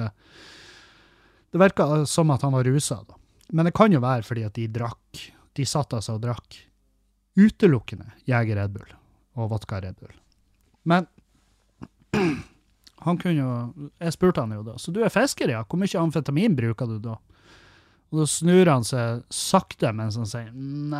[1.50, 3.00] det virka som at han var rusa.
[3.48, 5.24] Men det kan jo være fordi at de drakk.
[5.58, 6.60] De satt altså og drakk
[7.36, 8.94] utelukkende Jeger Red Bull
[9.36, 10.14] og vodka Red Bull.
[10.88, 11.06] Men
[13.06, 14.74] han kunne jo Jeg spurte han jo da.
[14.80, 15.64] Så du er fisker, ja?
[15.68, 17.14] Hvor mye amfetamin bruker du da?
[18.12, 20.98] Og da snur han seg sakte mens han sier Nei,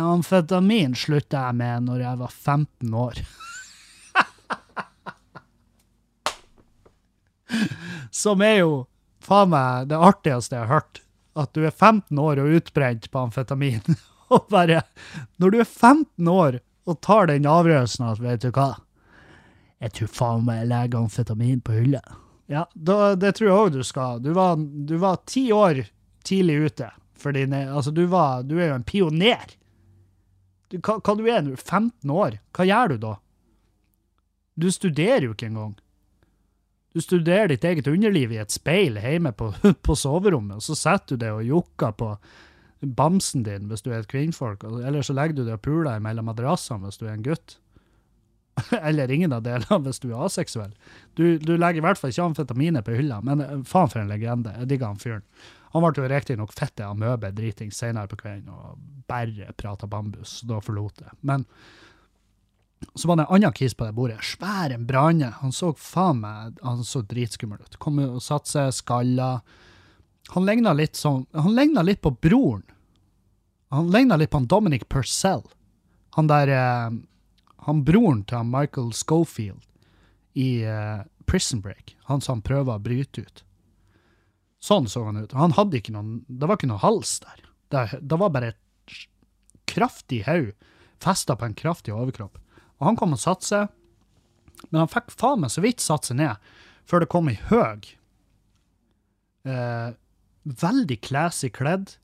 [0.00, 3.16] amfetamin slutta jeg med når jeg var 15 år.
[8.22, 8.72] Som er jo
[9.24, 10.94] faen meg det artigste jeg har hørt.
[11.38, 13.84] At du er 15 år og utbrent på amfetamin.
[14.34, 14.82] og bare
[15.42, 18.72] Når du er 15 år og tar den avgjørelsen at vet du hva,
[19.80, 22.00] jeg tror faen meg jeg legger amfetamin på hylla.
[22.50, 24.20] Ja, da, det tror jeg òg du skal.
[24.24, 25.84] Du var, du var ti år
[26.26, 26.88] tidlig ute.
[27.20, 29.54] For dine, altså du, var, du er jo en pioner.
[30.72, 31.52] Du, hva, hva du er du?
[31.54, 32.40] 15 år?
[32.56, 33.14] Hva gjør du da?
[34.60, 35.76] Du studerer jo ikke engang.
[36.90, 39.52] Du studerer ditt eget underliv i et speil hjemme på,
[39.86, 42.14] på soverommet, og så setter du deg og jokker på
[42.80, 46.30] bamsen din hvis du er et kvinnfolk, eller så legger du det og puler mellom
[46.30, 47.58] madrassene hvis du er en gutt.
[48.82, 50.72] eller ingen av delene hvis du er aseksuell.
[51.14, 54.10] Du, du legger i hvert fall ikke amfetaminet på hylla, men eh, faen for en
[54.10, 54.54] legende.
[54.62, 55.26] Jeg digger han fyren.
[55.70, 60.58] Han ble jo riktignok fette amøbe driting senere på kvelden og bare prata bambus, da
[60.62, 61.14] forlot jeg.
[61.26, 61.46] Men
[62.96, 64.18] så var det en annen kis på det bordet.
[64.24, 65.30] Svær en branne.
[65.42, 67.78] Han så faen meg han så dritskummel ut.
[67.82, 69.32] Kom og satte seg, skalla.
[70.30, 72.64] Han ligna litt sånn Han litt på broren.
[73.70, 75.42] Han ligna litt på han Dominic Purcell.
[76.16, 76.90] Han der eh,
[77.66, 79.62] Han broren til han Michael Schofield
[80.34, 81.96] i eh, Prison Break.
[82.10, 83.44] Han som prøver å bryte ut.
[84.60, 85.32] Sånn så han ut.
[85.32, 87.46] Han hadde ikke noen Det var ikke noe hals der.
[87.70, 88.96] Det, det var bare et
[89.70, 90.50] kraftig haug
[91.00, 92.38] festa på en kraftig overkropp.
[92.80, 93.70] Og han kom og satte seg,
[94.68, 96.50] men han fikk faen meg så vidt satt seg ned
[96.88, 97.86] før det kom ei høg,
[99.46, 99.92] eh,
[100.60, 101.96] veldig classy kledd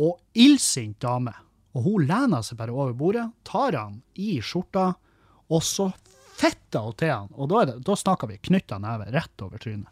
[0.00, 1.34] og illsint dame.
[1.74, 4.92] Og hun lener seg bare over bordet, tar han i skjorta,
[5.50, 5.88] og så
[6.38, 7.32] fetter hun til han.
[7.34, 9.90] Og da, det, da snakker vi knytta neve rett over trynet.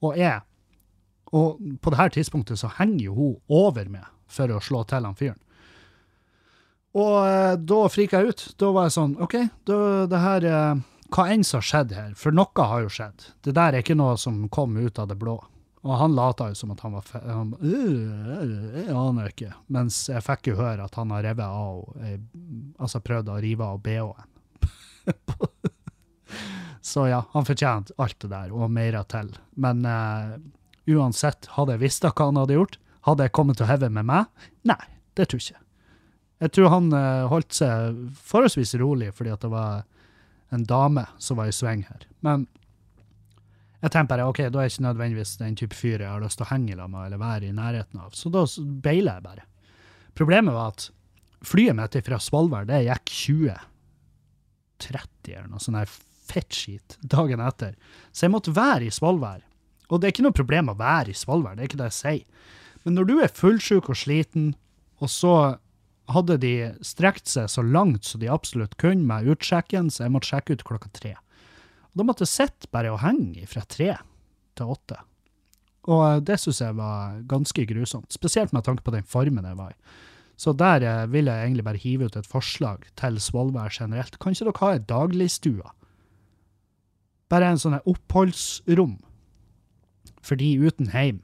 [0.00, 0.40] Og jeg
[1.30, 5.04] Og på det her tidspunktet så henger jo hun over meg for å slå til
[5.06, 5.38] han fyren.
[6.98, 8.42] Og eh, da frika jeg ut.
[8.58, 9.36] Da var jeg sånn OK,
[9.68, 9.76] da,
[10.10, 10.80] det her eh,
[11.14, 13.28] Hva enn som har skjedd her, for noe har jo skjedd.
[13.46, 15.36] Det der er ikke noe som kom ut av det blå.
[15.80, 19.52] Og han lata jo som at han var fe han, øh, Jeg aner ikke.
[19.72, 22.18] Mens jeg fikk jo høre at han har revet av eh,
[22.76, 24.28] Altså prøvd å rive av bh-en.
[26.90, 29.34] Så ja, han fortjente alt det der, og mer til.
[29.60, 30.38] Men uh,
[30.88, 32.78] uansett, hadde jeg visst hva han hadde gjort,
[33.08, 34.26] Hadde jeg kommet til å heve med meg?
[34.68, 34.80] Nei,
[35.16, 35.66] det tror jeg ikke.
[36.44, 39.86] Jeg tror han uh, holdt seg forholdsvis rolig fordi at det var
[40.52, 42.04] en dame som var i sving her.
[42.24, 42.44] Men
[43.80, 46.36] jeg tenker bare ok, da er jeg ikke nødvendigvis den type fyr jeg har lyst
[46.40, 48.10] til å henge i med eller være i nærheten av.
[48.16, 48.40] Så da
[48.84, 49.44] beiler jeg bare.
[50.18, 50.82] Problemet var at
[51.48, 55.90] flyet mitt fra Svolvær det gikk 20.30 eller noe sånn her
[56.30, 57.72] fettskit dagen etter.
[58.12, 59.40] Så jeg måtte være i Svolvær.
[59.90, 61.98] Og det er ikke noe problem å være i Svolvær, det er ikke det jeg
[61.98, 62.26] sier.
[62.84, 64.46] Men når du er fullsjuk og sliten,
[65.00, 65.34] og så
[66.10, 66.54] hadde de
[66.84, 70.66] strekt seg så langt som de absolutt kunne med utsjekken, så jeg måtte sjekke ut
[70.66, 71.14] klokka tre.
[71.90, 73.94] Og da måtte jeg sitte bare og henge fra tre
[74.58, 75.00] til åtte.
[75.90, 79.58] Og eh, det syns jeg var ganske grusomt, spesielt med tanke på den formen jeg
[79.58, 79.78] var i.
[80.40, 84.18] Så der eh, vil jeg egentlig bare hive ut et forslag til Svolvær generelt.
[84.18, 85.72] Kan ikke dere ha ei dagligstue?
[87.30, 88.96] Bare en sånn oppholdsrom
[90.20, 91.20] for de uten heim.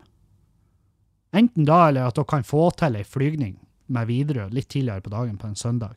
[1.36, 3.56] Enten da, eller at dere kan få til ei flygning
[3.92, 5.96] med Widerøe litt tidligere på dagen på en søndag.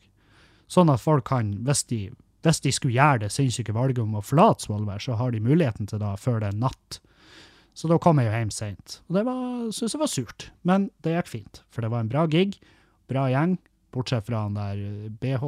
[0.70, 2.00] Sånn at folk kan, hvis de,
[2.42, 5.86] hvis de skulle gjøre det sinnssyke valget om å forlate Svolvær, så har de muligheten
[5.90, 7.00] til det før det er natt.
[7.74, 9.00] Så da kom jeg jo hjem seint.
[9.08, 11.62] Og det var- synes jeg var surt, men det gikk fint.
[11.70, 12.56] For det var en bra gig,
[13.08, 13.58] bra gjeng,
[13.92, 15.44] bortsett fra han der BH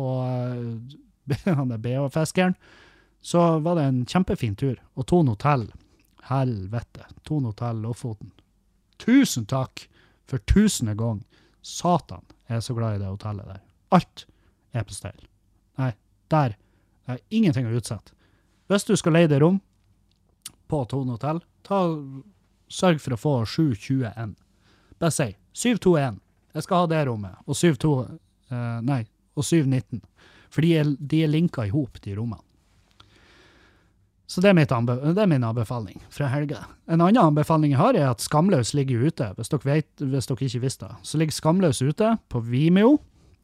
[1.57, 2.55] han der BH-fiskeren.
[3.23, 4.77] Så var det en kjempefin tur.
[4.97, 5.69] Og Thon hotell.
[6.29, 7.05] Helvete.
[7.25, 8.33] Thon hotell Lofoten.
[8.99, 9.87] Tusen takk
[10.27, 11.23] for tusende gang.
[11.63, 13.61] Satan, jeg er så glad i det hotellet der.
[13.95, 14.25] Alt
[14.75, 15.21] er på stell.
[15.79, 15.93] Nei,
[16.33, 16.57] der
[17.17, 18.15] er ingenting å utsette.
[18.71, 19.61] Hvis du skal leie deg rom
[20.71, 21.43] på Tone hotell,
[22.73, 24.37] sørg for å få 721.
[25.01, 26.21] Bare si 721.
[26.53, 27.37] Jeg skal ha det rommet.
[27.47, 27.93] Og 72
[28.53, 29.03] eh, Nei,
[29.37, 30.01] og 719.
[30.53, 32.43] For de er, de er linka i hop, de rommene.
[34.33, 36.63] Så det er, anbe det er min anbefaling fra helga.
[36.89, 39.27] En annen anbefaling jeg har, er at Skamløs ligger ute.
[39.37, 40.97] Hvis dere, vet, hvis dere ikke visste det.
[41.05, 42.95] Så ligger Skamløs ute på Vimeo.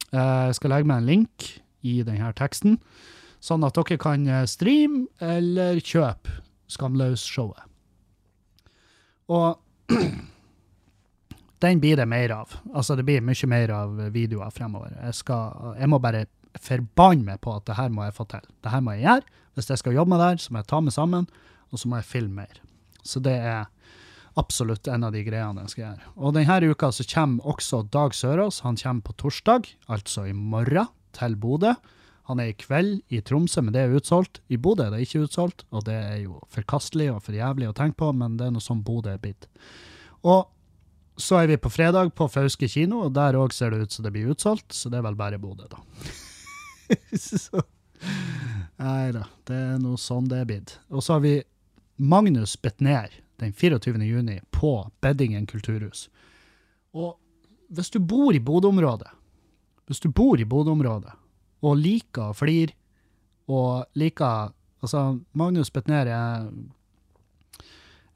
[0.09, 1.49] Eh, Jeg skal legge meg en link
[1.85, 2.79] i denne teksten,
[3.43, 7.65] sånn at dere kan eh, streame eller kjøpe Skamløs-showet.
[9.29, 9.57] Og
[11.63, 12.53] den blir det mer av.
[12.73, 14.93] Altså, det blir mye mer av videoer fremover.
[15.01, 16.27] Jeg, skal, jeg må bare
[16.59, 18.45] forbanne meg på at det her må jeg få til.
[18.63, 19.35] Det her må jeg gjøre.
[19.57, 21.27] Hvis jeg skal jobbe med det her, så må jeg ta meg sammen,
[21.69, 22.61] og så må jeg filme mer.
[23.05, 23.67] Så det er
[24.39, 26.11] absolutt en av de greiene jeg skal gjøre.
[26.17, 28.61] Og denne uka så kommer også Dag Sørås.
[28.65, 31.73] Han kommer på torsdag, altså i morgen, til Bodø.
[32.29, 34.37] Han er i kveld i Tromsø, men det er utsolgt.
[34.53, 37.73] I Bodø er det ikke utsolgt, og det er jo forkastelig og for jævlig å
[37.73, 39.47] tenke på, men det er noe sånn Bodø er blitt.
[40.21, 40.45] Og
[41.19, 44.05] så er vi på fredag på Fauske kino, og der òg ser det ut som
[44.05, 45.81] det blir utsolgt, så det er vel bare Bodø, da.
[47.17, 47.65] så
[48.79, 50.77] Nei da, det er noe sånn det er blitt.
[50.87, 51.33] Og så har vi
[51.99, 53.11] Magnus Betnér
[53.41, 53.97] den 24.
[54.05, 54.71] juni på
[55.03, 56.05] Beddingen kulturhus.
[56.95, 57.17] Og
[57.73, 59.09] hvis du bor i Bodø-området,
[59.89, 61.11] hvis du bor i Bodø-området
[61.65, 62.75] og liker å flire
[63.49, 66.45] og liker Altså, Magnus Betnér er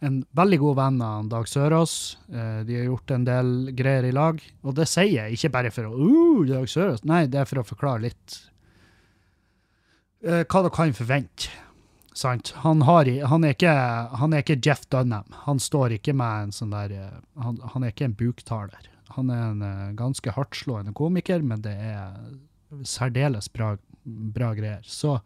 [0.03, 1.95] en veldig god venn av Dag Sørås.
[2.31, 4.39] Eh, De har gjort en del greier i lag.
[4.63, 7.03] Og det sier jeg ikke bare for å uh, Dag Sørås.
[7.07, 8.37] Nei, det er for å forklare litt
[10.23, 11.51] eh, hva dere kan forvente.
[12.13, 12.53] Sant?
[12.61, 13.75] Han, har, han, er ikke,
[14.21, 15.27] han er ikke Jeff Dunham.
[15.47, 18.89] Han står ikke med en sånn der eh, Han, han er ikke en buktaler.
[19.17, 22.15] Han er en ganske hardtslående komiker, men det er
[22.88, 24.82] særdeles bra, bra greier.
[24.84, 25.19] Så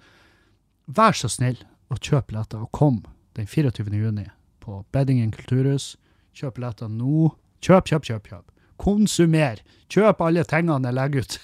[0.88, 1.60] vær så snill
[1.92, 3.02] og kjøp billetter, og kom
[3.38, 3.88] den 24.
[3.94, 4.28] juni
[4.64, 5.96] på Beddingen kulturhus.
[6.36, 7.32] Kjøp billetter nå.
[7.64, 8.28] Kjøp, kjøp, kjøp.
[8.30, 8.52] kjøp.
[8.78, 9.62] Konsumer.
[9.90, 11.40] Kjøp alle tingene jeg legger ut.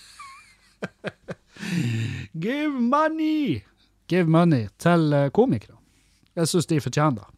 [2.43, 3.63] Give money!
[4.07, 5.79] Give money til eh, komikere.
[6.35, 7.29] Jeg syns de fortjener det.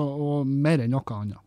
[0.00, 1.43] Og mer enn noe annet.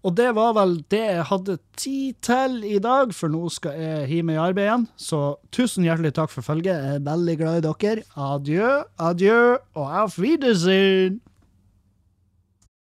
[0.00, 4.08] Og det var vel det jeg hadde tid til i dag, for nå skal jeg
[4.08, 4.86] hive meg i arbeid igjen.
[4.96, 5.20] Så
[5.52, 6.72] tusen hjertelig takk for følget.
[6.72, 8.06] Jeg er veldig glad i dere.
[8.16, 8.70] Adjø,
[9.10, 9.40] adjø
[9.74, 11.20] og auf Wiedersehen!